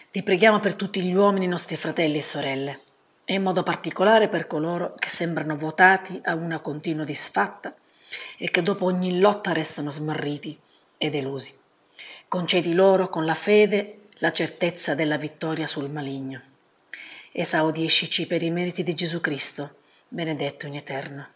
Ti 0.10 0.24
preghiamo 0.24 0.60
per 0.60 0.76
tutti 0.76 1.04
gli 1.04 1.14
uomini 1.14 1.46
nostri 1.46 1.76
fratelli 1.76 2.18
e 2.18 2.24
sorelle, 2.24 2.82
e 3.30 3.36
in 3.36 3.44
modo 3.44 3.62
particolare 3.62 4.28
per 4.28 4.48
coloro 4.48 4.96
che 4.98 5.08
sembrano 5.08 5.56
votati 5.56 6.20
a 6.24 6.34
una 6.34 6.58
continua 6.62 7.04
disfatta 7.04 7.76
e 8.40 8.50
che 8.50 8.64
dopo 8.64 8.86
ogni 8.86 9.20
lotta 9.20 9.54
restano 9.54 9.92
smarriti 9.92 10.58
e 10.98 11.12
delusi. 11.12 11.54
Concedi 12.28 12.74
loro 12.74 13.08
con 13.08 13.26
la 13.26 13.36
fede 13.36 14.00
la 14.18 14.32
certezza 14.32 14.96
della 14.96 15.18
vittoria 15.18 15.68
sul 15.68 15.92
maligno. 15.92 16.42
Esaudiscici 17.32 18.26
per 18.26 18.42
i 18.42 18.50
meriti 18.50 18.82
di 18.82 18.96
Gesù 18.96 19.22
Cristo, 19.22 19.76
benedetto 20.08 20.66
in 20.66 20.74
eterno. 20.74 21.28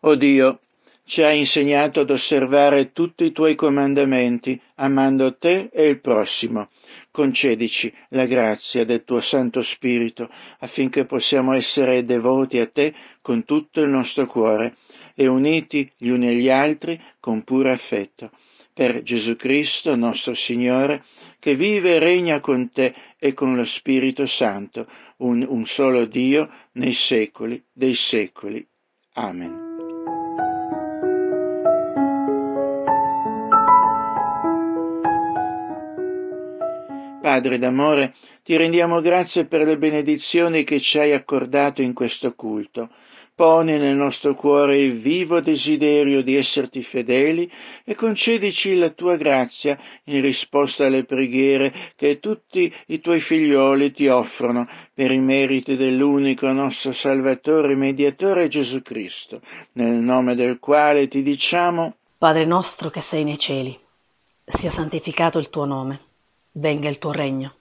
O 0.00 0.14
Dio, 0.14 0.60
ci 1.04 1.20
hai 1.20 1.40
insegnato 1.40 2.00
ad 2.00 2.08
osservare 2.08 2.94
tutti 2.94 3.24
i 3.24 3.32
tuoi 3.32 3.56
comandamenti, 3.56 4.58
amando 4.76 5.36
te 5.36 5.68
e 5.70 5.86
il 5.86 6.00
prossimo. 6.00 6.70
Concedici 7.16 7.90
la 8.10 8.26
grazia 8.26 8.84
del 8.84 9.02
tuo 9.02 9.22
Santo 9.22 9.62
Spirito 9.62 10.28
affinché 10.58 11.06
possiamo 11.06 11.54
essere 11.54 12.04
devoti 12.04 12.58
a 12.58 12.66
te 12.66 12.92
con 13.22 13.46
tutto 13.46 13.80
il 13.80 13.88
nostro 13.88 14.26
cuore 14.26 14.76
e 15.14 15.26
uniti 15.26 15.90
gli 15.96 16.10
uni 16.10 16.26
agli 16.26 16.50
altri 16.50 17.02
con 17.18 17.42
puro 17.42 17.72
affetto. 17.72 18.32
Per 18.74 19.02
Gesù 19.02 19.34
Cristo, 19.34 19.96
nostro 19.96 20.34
Signore, 20.34 21.04
che 21.38 21.56
vive 21.56 21.94
e 21.94 22.00
regna 22.00 22.40
con 22.40 22.70
te 22.70 22.94
e 23.18 23.32
con 23.32 23.56
lo 23.56 23.64
Spirito 23.64 24.26
Santo, 24.26 24.86
un, 25.16 25.42
un 25.48 25.64
solo 25.64 26.04
Dio, 26.04 26.50
nei 26.72 26.92
secoli 26.92 27.64
dei 27.72 27.94
secoli. 27.94 28.62
Amen. 29.14 29.65
Padre 37.36 37.58
d'amore, 37.58 38.14
ti 38.42 38.56
rendiamo 38.56 39.02
grazie 39.02 39.44
per 39.44 39.66
le 39.66 39.76
benedizioni 39.76 40.64
che 40.64 40.80
ci 40.80 40.98
hai 40.98 41.12
accordato 41.12 41.82
in 41.82 41.92
questo 41.92 42.32
culto. 42.32 42.88
Poni 43.34 43.76
nel 43.76 43.94
nostro 43.94 44.34
cuore 44.34 44.78
il 44.78 45.02
vivo 45.02 45.40
desiderio 45.40 46.22
di 46.22 46.34
esserti 46.34 46.82
fedeli 46.82 47.50
e 47.84 47.94
concedici 47.94 48.74
la 48.74 48.88
tua 48.88 49.16
grazia 49.16 49.78
in 50.04 50.22
risposta 50.22 50.86
alle 50.86 51.04
preghiere 51.04 51.92
che 51.94 52.20
tutti 52.20 52.72
i 52.86 53.00
tuoi 53.00 53.20
figlioli 53.20 53.92
ti 53.92 54.08
offrono 54.08 54.66
per 54.94 55.10
i 55.10 55.20
meriti 55.20 55.76
dell'unico 55.76 56.50
nostro 56.52 56.92
Salvatore 56.92 57.72
e 57.72 57.76
Mediatore 57.76 58.48
Gesù 58.48 58.80
Cristo, 58.80 59.42
nel 59.72 59.92
nome 59.92 60.34
del 60.34 60.58
quale 60.58 61.06
ti 61.06 61.22
diciamo 61.22 61.96
Padre 62.16 62.46
nostro 62.46 62.88
che 62.88 63.02
sei 63.02 63.24
nei 63.24 63.38
cieli, 63.38 63.78
sia 64.42 64.70
santificato 64.70 65.38
il 65.38 65.50
tuo 65.50 65.66
nome 65.66 66.05
venga 66.56 66.88
il 66.88 66.98
tuo 66.98 67.12
regno, 67.12 67.54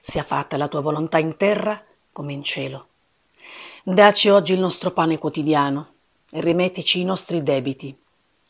sia 0.00 0.22
fatta 0.22 0.56
la 0.56 0.68
tua 0.68 0.80
volontà 0.80 1.18
in 1.18 1.36
terra 1.36 1.82
come 2.12 2.32
in 2.32 2.42
cielo. 2.42 2.88
Daci 3.82 4.28
oggi 4.28 4.54
il 4.54 4.60
nostro 4.60 4.92
pane 4.92 5.18
quotidiano 5.18 5.92
e 6.30 6.40
rimettici 6.40 7.00
i 7.00 7.04
nostri 7.04 7.42
debiti, 7.42 7.96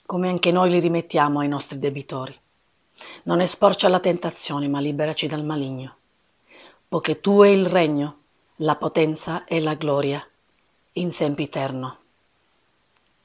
come 0.07 0.29
anche 0.29 0.53
noi 0.53 0.71
li 0.71 0.79
rimettiamo 0.79 1.41
ai 1.41 1.49
nostri 1.49 1.79
debitori. 1.79 2.37
Non 3.25 3.41
esporci 3.41 3.87
alla 3.87 3.99
tentazione, 3.99 4.69
ma 4.69 4.79
liberaci 4.79 5.27
dal 5.27 5.45
maligno, 5.45 5.97
poiché 6.89 7.21
tu 7.21 7.41
è 7.41 7.49
il 7.49 7.67
regno, 7.67 8.19
la 8.57 8.77
potenza 8.77 9.45
e 9.45 9.61
la 9.61 9.75
gloria, 9.75 10.25
in 10.93 11.11
sempiterno. 11.11 11.99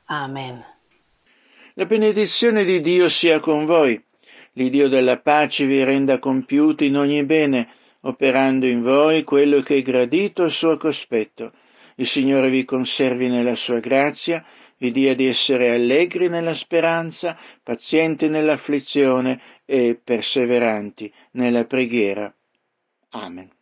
Amen. 0.05 0.65
La 1.75 1.85
benedizione 1.85 2.63
di 2.63 2.81
Dio 2.81 3.07
sia 3.07 3.39
con 3.39 3.65
voi 3.65 4.03
l'Iddio 4.59 4.89
della 4.89 5.19
pace 5.19 5.65
vi 5.65 5.81
renda 5.85 6.19
compiuti 6.19 6.87
in 6.87 6.97
ogni 6.97 7.23
bene, 7.23 7.69
operando 8.01 8.67
in 8.67 8.81
voi 8.81 9.23
quello 9.23 9.61
che 9.61 9.77
è 9.77 9.81
gradito 9.81 10.43
al 10.43 10.51
suo 10.51 10.75
cospetto. 10.75 11.53
Il 11.95 12.07
Signore 12.07 12.49
vi 12.49 12.65
conservi 12.65 13.29
nella 13.29 13.55
sua 13.55 13.79
grazia, 13.79 14.43
vi 14.77 14.91
dia 14.91 15.15
di 15.15 15.27
essere 15.27 15.69
allegri 15.69 16.27
nella 16.27 16.53
speranza, 16.53 17.37
pazienti 17.63 18.27
nell'afflizione 18.27 19.39
e 19.65 19.97
perseveranti 20.01 21.11
nella 21.31 21.63
preghiera. 21.63 22.33
Amen. 23.11 23.58